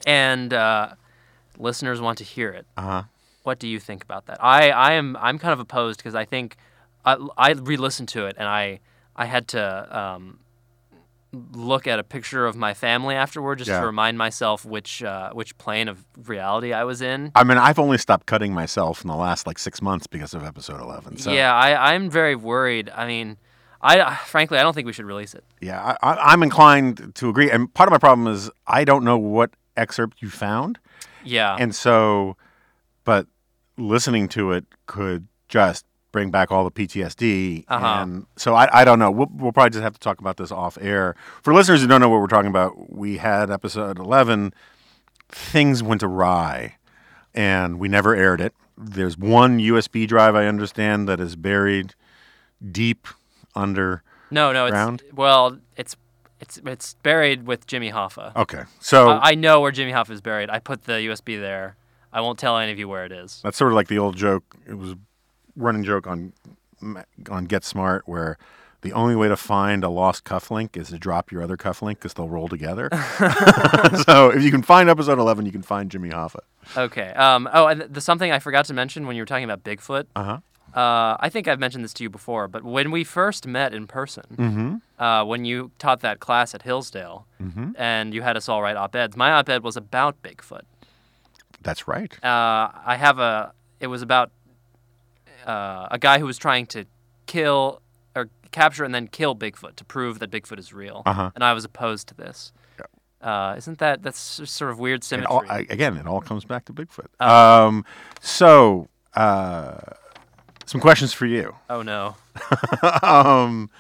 [0.07, 0.91] and uh,
[1.59, 2.67] listeners want to hear it.
[2.77, 3.03] Uh huh.
[3.43, 4.43] What do you think about that?
[4.43, 6.57] I, I am I'm kind of opposed because I think
[7.37, 8.81] I, I re-listened to it and I
[9.17, 9.63] I had to
[9.99, 10.39] um,
[11.53, 13.81] look at a picture of my family afterward just Yeah.
[13.81, 17.33] to remind myself which uh, which plane of reality I was in.
[17.35, 20.43] I mean, I've only stopped cutting myself in the last like six months because of
[20.45, 21.17] episode eleven.
[21.19, 22.91] So Yeah, I, I'm very worried.
[22.95, 23.37] I mean,
[23.83, 25.45] I frankly I don't think we should release it.
[25.61, 27.51] Yeah, I, I, I'm inclined to agree.
[27.51, 30.79] And part of my problem is I don't know what excerpt you found.
[31.25, 31.57] Yeah.
[31.59, 32.37] And so,
[33.05, 33.27] but
[33.77, 37.65] listening to it could just bring back all the PTSD.
[37.69, 37.87] Uh-huh.
[37.87, 39.11] And so I, I don't know.
[39.11, 41.15] We'll, we'll probably just have to talk about this off air.
[41.43, 44.53] For listeners who don't know what we're talking about, we had episode 11,
[45.29, 46.77] things went awry,
[47.35, 48.55] and we never aired it.
[48.77, 51.95] There's one USB drive I understand that is buried
[52.71, 53.07] deep
[53.55, 54.03] under.
[54.31, 55.03] No, no, it's Ground?
[55.13, 55.97] well, it's
[56.41, 58.35] it's it's buried with Jimmy Hoffa.
[58.37, 58.63] Okay.
[58.79, 59.11] So.
[59.11, 60.51] I, I know where Jimmy Hoffa is buried.
[60.51, 61.77] I put the USB there.
[62.13, 63.41] I won't tell any of you where it is.
[63.43, 64.45] That's sort of like the old joke.
[64.67, 64.95] It was
[65.59, 66.33] running joke on
[67.31, 68.39] on Get Smart where
[68.83, 72.15] the only way to find a lost cufflink is to drop your other cufflink because
[72.15, 72.89] they'll roll together.
[74.07, 76.39] so if you can find episode 11, you can find Jimmy Hoffa.
[76.77, 77.09] Okay.
[77.15, 77.49] Um.
[77.53, 80.05] Oh, and the something I forgot to mention when you were talking about Bigfoot.
[80.15, 80.39] Uh huh.
[80.81, 83.87] Uh, I think I've mentioned this to you before, but when we first met in
[83.87, 85.03] person, Mm-hmm.
[85.03, 87.71] uh, when you taught that class at Hillsdale, Mm-hmm.
[87.77, 90.63] and you had us all write op-eds, my op-ed was about Bigfoot.
[91.63, 92.13] That's right.
[92.23, 93.53] uh, I have a.
[93.81, 94.31] It was about
[95.47, 96.85] uh, a guy who was trying to
[97.27, 97.81] kill
[98.17, 101.31] or capture and then kill Bigfoot to prove that Bigfoot is real, Uh-huh.
[101.35, 102.53] and I was opposed to this.
[103.21, 106.67] Uh, isn't that that's sort of weird It all, I, again, it all comes back
[106.67, 107.09] to Bigfoot.
[107.21, 107.85] um,
[108.21, 109.77] so uh,
[110.67, 111.53] some questions for you.
[111.69, 112.15] oh no!
[113.03, 113.71] um,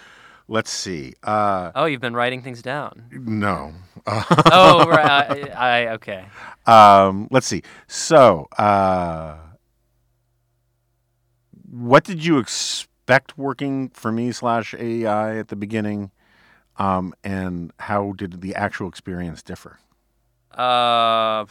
[0.48, 1.14] let's see.
[1.22, 3.04] Uh, Oh, you've been writing things down.
[3.12, 3.72] no.
[4.06, 5.54] Oh, right.
[5.54, 6.24] I, I okay.
[6.66, 7.62] Um, let's see.
[7.86, 9.36] So, uh,
[11.70, 16.10] what did you expect working for me slash AEI at the beginning,
[16.76, 19.78] um, and how did the actual experience differ?
[20.52, 21.44] Uh,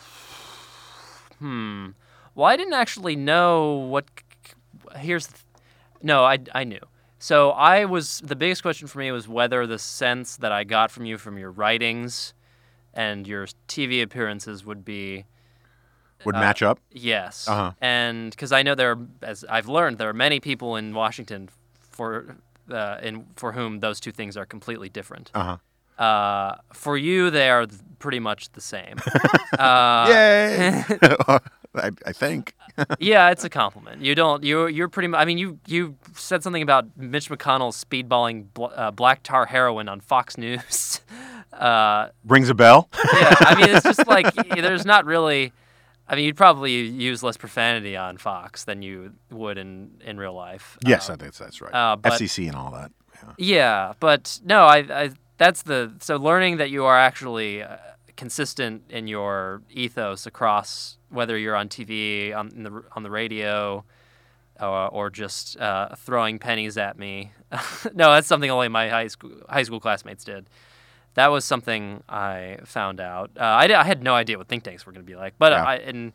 [1.39, 1.89] Hmm.
[2.36, 4.05] Well, I didn't actually know what.
[4.95, 5.30] Here's.
[6.01, 6.80] No, I I knew.
[7.20, 10.91] So I was the biggest question for me was whether the sense that I got
[10.91, 12.34] from you from your writings
[12.93, 15.26] and your TV appearances would be
[16.26, 16.80] Would match up.
[16.91, 17.47] yes.
[17.47, 17.72] Uh-huh.
[17.82, 21.49] And because I know there, are, as I've learned, there are many people in Washington
[21.80, 22.36] for
[22.72, 25.32] uh, in for whom those two things are completely different.
[25.34, 25.43] Uh
[25.97, 26.03] huh.
[26.03, 28.97] Uh, for you, they are th- pretty much the same.
[29.59, 30.84] uh, Yay!
[31.76, 32.53] I, I think.
[32.99, 34.01] yeah, it's a compliment.
[34.03, 34.43] You don't.
[34.43, 35.07] You you're pretty.
[35.07, 39.45] mu- I mean, you you said something about Mitch McConnell speedballing bl- uh, black tar
[39.45, 41.01] heroin on Fox News.
[41.53, 42.89] uh, Rings a bell.
[43.13, 45.53] yeah, I mean, it's just like there's not really.
[46.10, 50.34] I mean, you'd probably use less profanity on Fox than you would in in real
[50.34, 50.78] life.
[50.86, 51.74] yes, Uh, I think that's right.
[51.74, 52.91] uh, but- FCC and all that.
[53.16, 53.34] Yeah.
[53.38, 57.78] Yeah, but no, I, I that's the so learning that you are actually uh,
[58.16, 63.84] consistent in your ethos across whether you're on TV, on in the on the radio,
[64.62, 67.32] uh, or just uh, throwing pennies at me.
[67.93, 70.47] no, that's something only my high school high school classmates did.
[71.18, 73.32] That was something I found out.
[73.36, 75.51] Uh, I, I had no idea what think tanks were going to be like, but
[75.51, 75.63] Yeah.
[75.63, 76.13] I and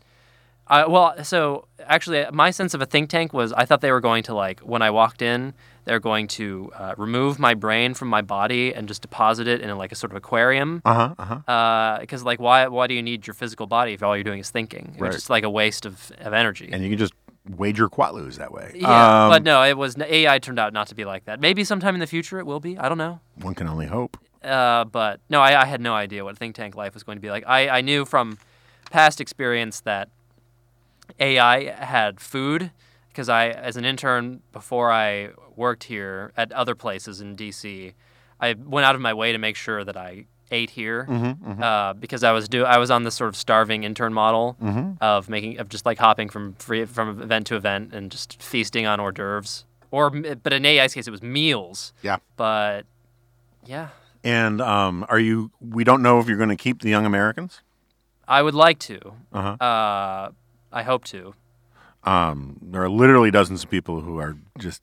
[0.68, 4.00] I, well, so actually, my sense of a think tank was I thought they were
[4.00, 8.06] going to like when I walked in, they're going to uh, remove my brain from
[8.08, 10.80] my body and just deposit it in like a sort of aquarium.
[10.84, 11.14] Uh huh.
[11.18, 11.98] Uh huh.
[12.00, 14.50] Because like, why why do you need your physical body if all you're doing is
[14.50, 14.94] thinking?
[14.98, 15.08] Right.
[15.08, 16.70] It's just like a waste of, of energy.
[16.72, 17.12] And you can just
[17.58, 18.70] wager quatloos that way.
[18.76, 21.40] yeah, Um, but no, it was AEI turned out not to be like that.
[21.40, 22.78] Maybe sometime in the future it will be.
[22.78, 23.18] I don't know.
[23.34, 24.16] one can only hope.
[24.44, 27.22] Uh, but no, I, I had no idea what think tank life was going to
[27.22, 27.44] be like.
[27.46, 28.38] I, I knew from
[28.90, 30.08] past experience that
[31.20, 32.70] AEI had food
[33.08, 37.92] because I, as an intern before I worked here at other places in DC,
[38.40, 41.94] I went out of my way to make sure that I ate here Mm-hmm, uh,
[41.94, 44.92] because I was do I was on this sort of starving intern model Mm-hmm.
[45.00, 48.86] of making of just like hopping from free, from event to event and just feasting
[48.86, 49.64] on hors d'oeuvres.
[49.90, 51.92] Or, but in AEI's case, it was meals.
[52.02, 52.16] Yeah.
[52.36, 52.82] But
[53.66, 53.88] yeah,
[54.24, 55.50] And um, are you?
[55.60, 57.60] We don't know if you're going to keep the Young Americans.
[58.28, 59.14] I would like to.
[59.32, 59.64] Uh-huh.
[59.64, 60.30] Uh,
[60.72, 61.34] I hope to.
[62.04, 64.82] Um, there are literally dozens of people who are just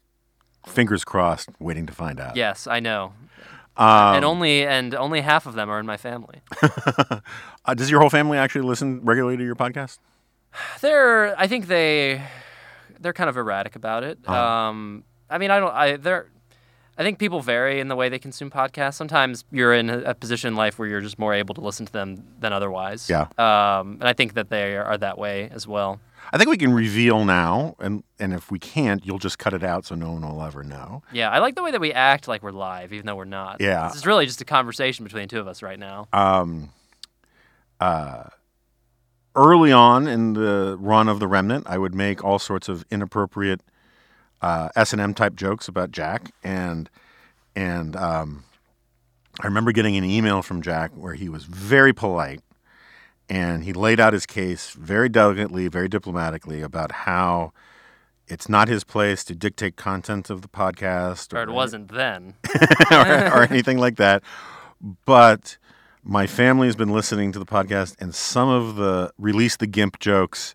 [0.66, 2.36] fingers crossed, waiting to find out.
[2.36, 3.14] Yes, I know.
[3.78, 6.42] Um, and only and only half of them are in my family.
[7.66, 10.00] uh, does your whole family actually listen regularly to your podcast?
[10.82, 12.22] They're I think they
[13.00, 14.20] they're kind of erratic about it.
[14.26, 14.38] Uh-huh.
[14.38, 15.74] Um, I mean, I don't.
[15.74, 16.30] I they're.
[17.00, 18.96] I think people vary in the way they consume podcasts.
[18.96, 21.86] Sometimes you're in a, a position in life where you're just more able to listen
[21.86, 23.10] to them than otherwise.
[23.10, 23.28] Yeah.
[23.38, 26.02] Um, and I think that they are that way as well.
[26.34, 29.64] I think we can reveal now, and and if we can't, you'll just cut it
[29.64, 31.02] out so no one will ever know.
[31.12, 33.62] Yeah, I like the way that we act like we're live, even though we're not.
[33.62, 33.88] Yeah.
[33.88, 36.08] This is really just a conversation between the two of us right now.
[36.14, 36.70] Um,
[37.80, 38.26] uh,
[39.36, 43.62] early on in the run of the Remnant, I would make all sorts of inappropriate
[44.42, 46.90] uh, S and M type jokes about Jack, and
[47.56, 48.44] and um,
[49.40, 52.42] I remember getting an email from Jack where he was very polite,
[53.30, 57.54] and he laid out his case very delicately, very diplomatically about how.
[58.32, 62.36] It's not his place to dictate content of the podcast, Or it wasn't then.
[62.92, 62.98] or,
[63.34, 64.22] or anything like that.
[65.04, 65.58] But
[66.04, 70.00] my family has been listening to the podcast, and some of the release the gimp
[70.00, 70.54] jokes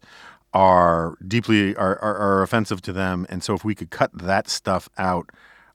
[0.55, 3.26] are deeply are, are, are offensive to them.
[3.28, 5.28] And so, if we could cut that stuff out,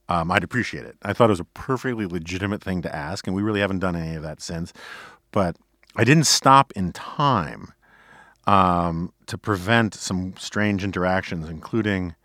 [0.07, 0.97] um, I'd appreciate it.
[1.03, 3.95] I thought it was a perfectly legitimate thing to ask, and we really haven't done
[3.95, 4.73] any of that since.
[5.31, 5.57] But
[5.95, 7.73] I didn't stop in time
[8.47, 12.15] um, to prevent some strange interactions, including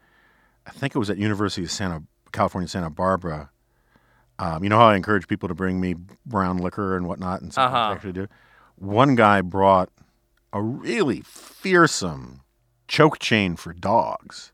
[0.67, 2.03] I think it was at University of Santa
[2.33, 3.51] California Santa Barbara.
[4.39, 5.95] Um, you know how I encourage people to bring me
[6.25, 7.93] brown liquor and whatnot, and something Uh-huh.
[7.93, 8.27] actually do.
[8.77, 9.91] One guy brought
[10.53, 12.41] a really fearsome
[12.89, 14.53] choke chain for dogs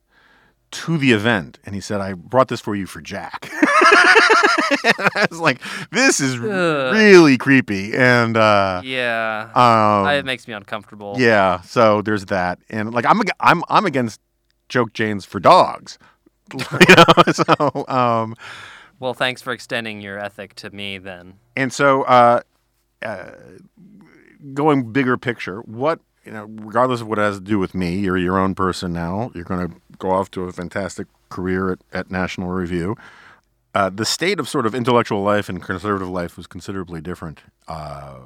[0.73, 5.41] to the event, and he said, "I brought this for you for Jack." I was
[5.41, 6.93] like, "This is Ugh.
[6.95, 9.51] really creepy," and uh, Yeah.
[9.55, 11.17] um, it makes me uncomfortable.
[11.19, 14.21] yeah, so there's that, and like I'm I'm I'm against
[14.69, 15.99] joke chains for dogs,
[16.55, 16.59] you
[16.97, 17.33] know.
[17.33, 18.37] So um,
[19.01, 21.35] Well, thanks for extending your ethic to me then.
[21.57, 22.43] and so uh,
[23.03, 23.31] uh,
[24.55, 27.99] going bigger picture, what you know, regardless of what it has to do with me,
[27.99, 29.31] you're your own person now.
[29.35, 32.97] You're going to go off to a fantastic career at, at National Review.
[33.75, 37.41] Uh, the state of sort of intellectual life and conservative life was considerably different.
[37.69, 38.19] Uh,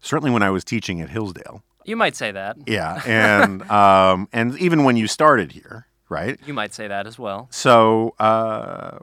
[0.00, 1.62] certainly when I was teaching at Hillsdale.
[1.84, 2.56] You might say that.
[2.66, 6.38] Yeah, and um, and even when you started here, right?
[6.46, 7.48] You might say that as well.
[7.50, 8.98] So, uh,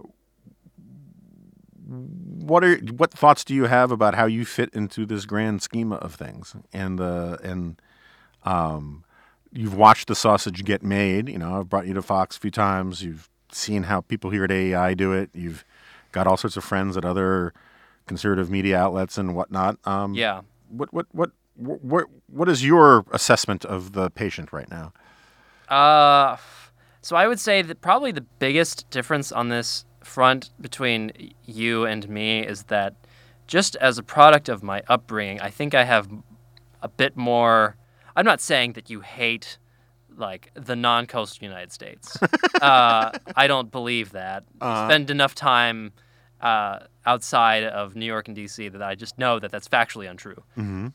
[1.88, 5.96] what are what thoughts do you have about how you fit into this grand schema
[5.96, 6.56] of things?
[6.72, 7.82] And uh, and
[8.44, 9.04] um,
[9.52, 11.30] you've watched the sausage get made.
[11.30, 13.04] You know, I've brought you to Fox a few times.
[13.04, 15.30] You've seen how people here at AEI do it.
[15.34, 15.66] You've
[16.12, 17.54] got all sorts of friends at other
[18.08, 19.78] conservative media outlets and whatnot.
[19.86, 20.42] Um, Yeah.
[20.70, 24.94] What what what what what is your assessment of the patient right now?
[25.68, 26.38] Uh,
[27.02, 31.12] so I would say that probably the biggest difference on this front between
[31.46, 32.96] you and me is that
[33.48, 36.08] just as a product of my upbringing, I think I have
[36.82, 37.76] a bit more.
[38.16, 39.58] I'm not saying that you hate
[40.18, 42.18] like the non-coastal United States.
[42.62, 44.44] uh, I don't believe that.
[44.58, 45.94] Spend enough time
[46.42, 50.42] uh, outside of New York and DC that I just know that that's factually untrue.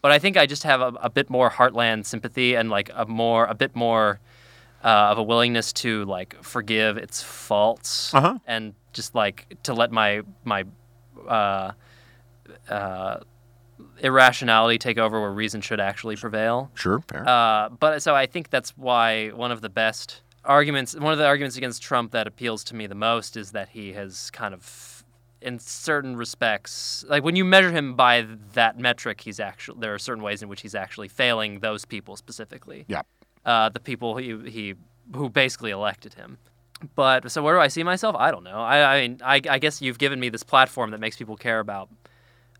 [0.03, 3.07] But I think I just have a, a bit more heartland sympathy and like a
[3.07, 4.20] more a bit more
[4.85, 8.39] uh, of a willingness to like forgive its faults Uh-huh.
[8.47, 10.65] and just like to let my my
[11.27, 11.73] uh,
[12.69, 13.20] uh,
[14.00, 16.70] irrationality take over where reason should actually prevail.
[16.74, 17.28] Sure, fair.
[17.28, 21.26] Uh, but so I think that's why one of the best arguments, one of the
[21.26, 25.04] arguments against Trump that appeals to me the most is that he has kind of,
[25.40, 29.98] in certain respects, like when you measure him by that metric, he's actually there are
[29.98, 32.84] certain ways in which he's actually failing those people specifically.
[32.88, 33.02] yeah.
[33.44, 34.74] Uh, the people he he
[35.14, 36.38] who basically elected him.
[36.94, 38.16] But so where do I see myself?
[38.18, 38.56] I don't know.
[38.58, 41.60] I I mean I, I guess you've given me this platform that makes people care
[41.60, 41.90] about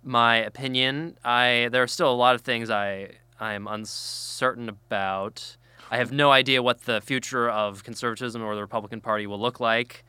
[0.05, 1.19] my opinion.
[1.25, 3.11] I there are still a lot of things I
[3.41, 5.57] I am uncertain about.
[5.91, 9.61] I have no idea what the future of conservatism or the Republican Party will look
[9.61, 10.05] like.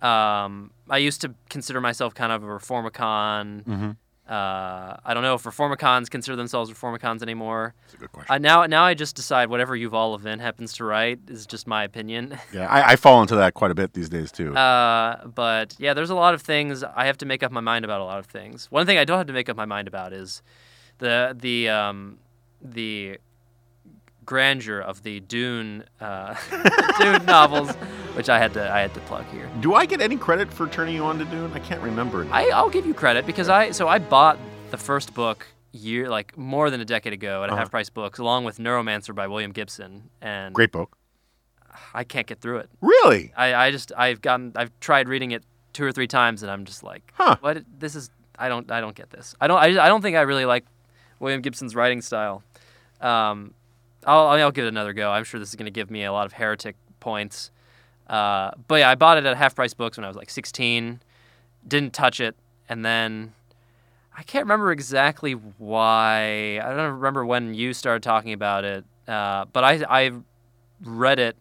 [0.00, 3.64] Um, I used to consider myself kind of a reformicon.
[3.64, 3.90] Mm-hmm.
[4.28, 7.74] Uh, I don't know if reformicons consider themselves reformicons anymore.
[7.82, 8.34] That's a good question.
[8.34, 11.84] Uh, now, now I just decide whatever Yuval Levin happens to write is just my
[11.84, 12.38] opinion.
[12.52, 14.56] yeah, I, I fall into that quite a bit these days too.
[14.56, 17.84] Uh, but yeah, there's a lot of things I have to make up my mind
[17.84, 18.00] about.
[18.00, 18.70] A lot of things.
[18.70, 20.42] One thing I don't have to make up my mind about is
[20.98, 22.18] the the um,
[22.62, 23.18] the
[24.24, 26.34] grandeur of the Dune uh,
[26.98, 27.70] Dune novels,
[28.14, 29.48] which I had to I had to plug here.
[29.60, 31.52] Do I get any credit for turning you on to Dune?
[31.52, 32.26] I can't remember.
[32.30, 34.38] I, I'll give you credit because I so I bought
[34.70, 37.62] the first book year like more than a decade ago at a Uh-huh.
[37.62, 40.96] half price books along with Neuromancer by William Gibson and Great book.
[41.92, 42.70] I can't get through it.
[42.80, 43.32] Really?
[43.36, 45.42] I, I just I've gotten I've tried reading it
[45.72, 47.36] two or three times and I'm just like Huh.
[47.40, 50.16] what this is I don't I don't get this I don't I, I don't think
[50.16, 50.64] I really like
[51.18, 52.42] William Gibson's writing style
[53.00, 53.54] um
[54.06, 56.12] I'll I'll give it another go I'm sure this is going to give me a
[56.12, 57.50] lot of heretic points
[58.08, 61.00] uh but yeah I bought it at half price books when I was like 16
[61.66, 62.36] didn't touch it.
[62.68, 63.32] And then
[64.16, 66.60] I can't remember exactly why.
[66.62, 68.84] I don't remember when you started talking about it.
[69.08, 70.10] Uh but I I
[70.82, 71.36] read it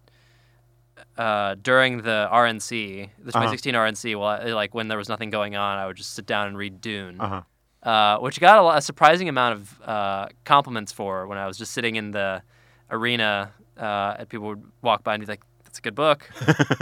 [1.18, 3.32] uh, during the RNC, the Uh-huh.
[3.32, 6.26] 2016 RNC, well, I- like when there was nothing going on, I would just sit
[6.26, 7.42] down and read Dune, Uh
[7.84, 7.90] huh.
[7.90, 11.74] uh, which got a, a surprising amount of uh, compliments for when I was just
[11.74, 12.42] sitting in the
[12.90, 15.42] arena uh, and people would walk by and be like,
[15.74, 16.30] "That's a good book."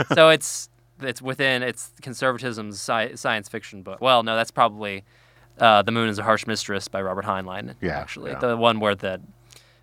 [0.14, 0.68] so it's
[1.00, 4.00] it's within it's conservatism's sci- science fiction book.
[4.00, 5.04] Well, no, that's probably
[5.58, 7.74] uh, "The Moon Is a Harsh Mistress" by Robert Heinlein.
[7.80, 8.38] Yeah, actually, yeah.
[8.38, 9.20] the one where the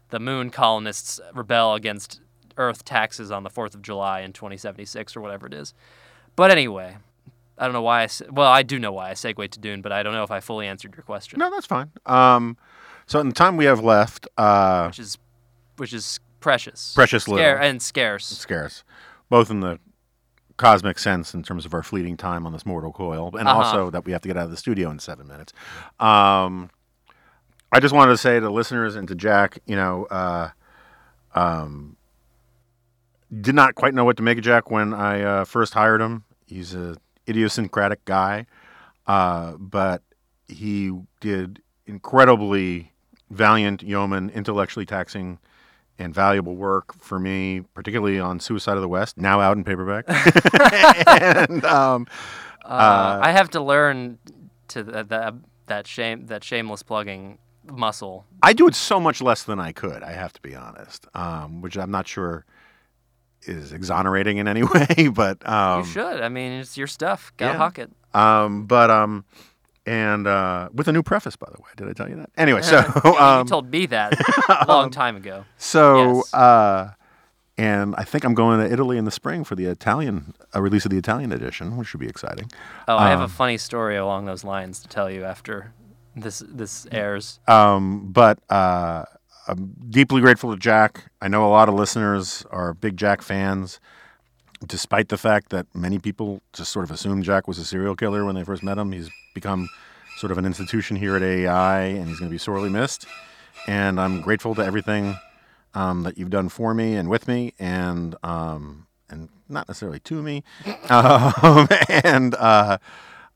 [0.10, 2.22] the moon colonists rebel against
[2.57, 5.73] Earth taxes on the 4th of July in 2076 or whatever it is.
[6.36, 6.98] But anyway,
[7.57, 9.91] I don't know why I, well, I do know why I segued to Dune, but
[9.91, 11.91] I don't know if I fully answered your question, No, that's fine.
[12.06, 12.57] Um,
[13.06, 15.18] so in the time we have left, uh, which is
[15.77, 16.94] which is precious.
[16.94, 17.57] Precious Scare- little.
[17.70, 18.26] and scarce.
[18.26, 18.84] scarce,
[19.30, 19.80] both in the
[20.57, 23.57] cosmic sense in terms of our fleeting time on this mortal coil, and Uh-huh.
[23.60, 25.53] also that we have to get out of the studio in seven minutes.
[25.99, 26.70] Um,
[27.72, 30.49] I just wanted to say to listeners and to Jack, you know, uh,
[31.36, 31.95] um,
[33.41, 36.24] did not quite know what to make of Jack when I uh, first hired him.
[36.48, 36.98] He's a
[37.28, 38.48] idiosyncratic guy,
[39.06, 40.02] uh, but
[40.48, 40.91] he
[41.22, 42.91] did incredibly
[43.30, 45.38] valiant yeoman, intellectually taxing
[46.00, 50.06] and valuable work for me, particularly on Suicide of the West, now out in paperback.
[51.22, 52.08] and um,
[52.64, 54.18] Uh, I have to learn
[54.70, 55.36] to the, the,
[55.68, 57.38] that shame that shameless plugging
[57.72, 58.26] muscle.
[58.44, 60.04] I do it so much less than I could.
[60.04, 62.46] I have to be honest, um, which I'm not sure
[63.44, 66.22] is exonerating in any way, but um, you should.
[66.22, 67.32] I mean, it's your stuff.
[67.38, 67.58] Gotta yeah.
[67.58, 67.92] huck it.
[68.14, 69.26] um, but um,
[69.90, 71.70] and uh, with a new preface, by the way.
[71.76, 72.30] Did I tell you that?
[72.38, 72.78] Anyway, so
[73.20, 74.14] um, you told me that
[74.49, 75.45] a long time ago.
[75.57, 76.34] So, Yes.
[76.34, 76.94] uh,
[77.57, 80.86] and I think I'm going to Italy in the spring for the Italian uh, release
[80.86, 82.49] of the Italian edition, which should be exciting.
[82.88, 85.74] Oh, I have a Um, funny story along those lines to tell you after
[86.16, 87.40] this this airs.
[87.48, 89.03] Um, but uh,
[89.48, 91.11] I'm deeply grateful to Jack.
[91.22, 93.80] I know a lot of listeners are big Jack fans,
[94.65, 98.26] despite the fact that many people just sort of assumed Jack was a serial killer
[98.26, 98.91] when they first met him.
[98.91, 99.69] He's become
[100.18, 103.06] sort of an institution here at AEI, and he's going to be sorely missed.
[103.68, 105.18] And I'm grateful to everything
[105.73, 110.22] um, that you've done for me and with me, and um, and not necessarily to
[110.22, 110.44] me.
[110.90, 112.77] um, and uh,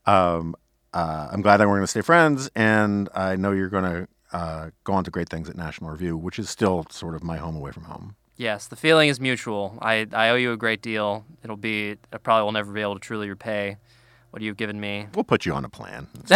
[0.06, 0.54] um,
[0.92, 4.08] uh, I'm glad that we're going to stay friends, and I know you're going to
[4.32, 7.36] uh, go on to great things at National Review, which is still sort of my
[7.36, 8.16] home away from home.
[8.36, 9.78] Yes, the feeling is mutual.
[9.80, 11.24] I, I owe you a great deal.
[11.44, 13.76] It'll be, I probably will never be able to truly repay
[14.30, 15.06] what you've given me.
[15.14, 16.08] We'll put you on a plan.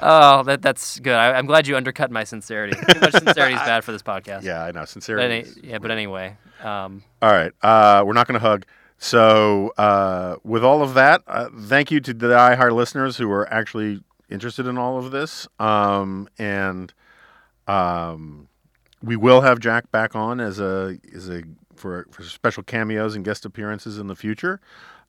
[0.00, 1.14] oh, that that's good.
[1.14, 2.78] I, am glad you undercut my sincerity.
[2.92, 4.44] Too much sincerity is bad for this podcast.
[4.44, 4.80] Yeah, I know.
[4.80, 5.24] But Sincerity.
[5.24, 7.50] any, is- yeah, but anyway, um, All right.
[7.62, 8.64] Uh, we're not going to hug.
[8.98, 13.52] So, uh, with all of that, uh, thank you to the iHeart listeners who are
[13.52, 14.00] actually
[14.30, 15.48] interested in all of this.
[15.58, 16.94] Um, and
[17.66, 18.46] um,
[19.02, 21.42] we will have Jack back on as a as a
[21.74, 24.60] for for special cameos and guest appearances in the future.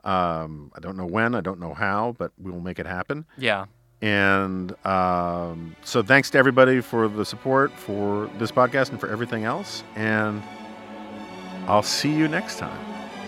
[0.03, 3.25] Um, I don't know when, I don't know how, but we will make it happen.
[3.37, 3.65] yeah.
[4.01, 9.45] And um, so, thanks to everybody for the support for this podcast and for everything
[9.45, 9.81] else.
[9.95, 10.43] And
[11.67, 12.77] I'll see you next time.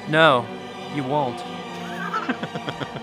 [0.09, 0.45] No,
[0.93, 1.41] you won't.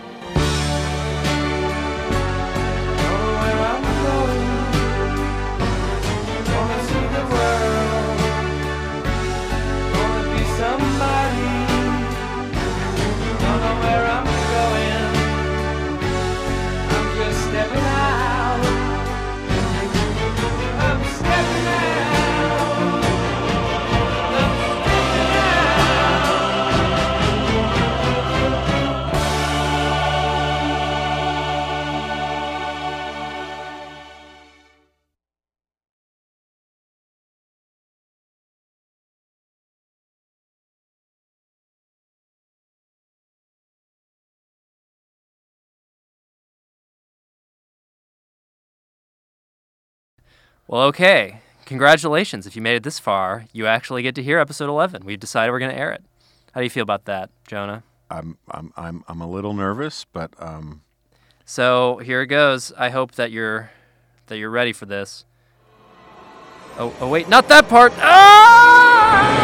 [50.67, 51.41] Well, okay.
[51.67, 52.47] Congratulations.
[52.47, 55.05] If you made it this far, you actually get to hear episode 11.
[55.05, 56.03] We've decided we're going to air it.
[56.53, 57.83] How do you feel about that, Jonah?
[58.11, 60.83] I'm I'm I'm I'm a little nervous, but um,
[61.47, 62.71] So here it goes.
[62.77, 63.71] I hope that you're
[64.27, 65.25] that you're ready for this.
[66.79, 67.93] Oh, oh wait, not that part.
[67.97, 69.39] Ah!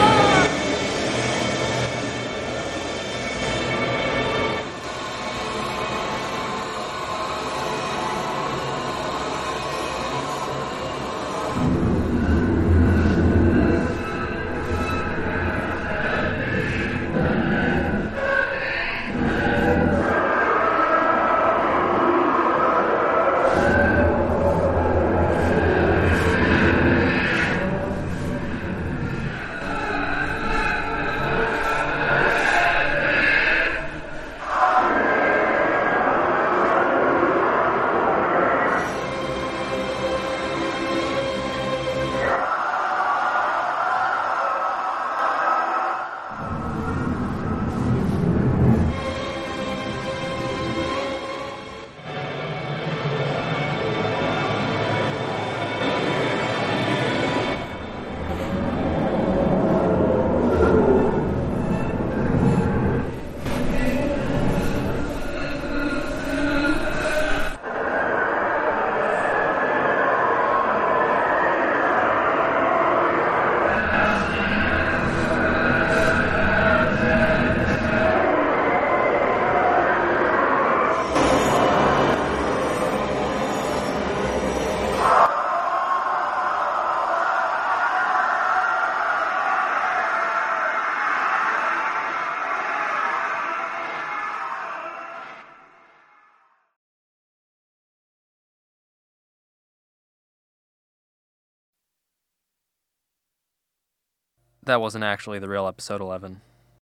[104.69, 106.43] That wasn't actually the real episode 11.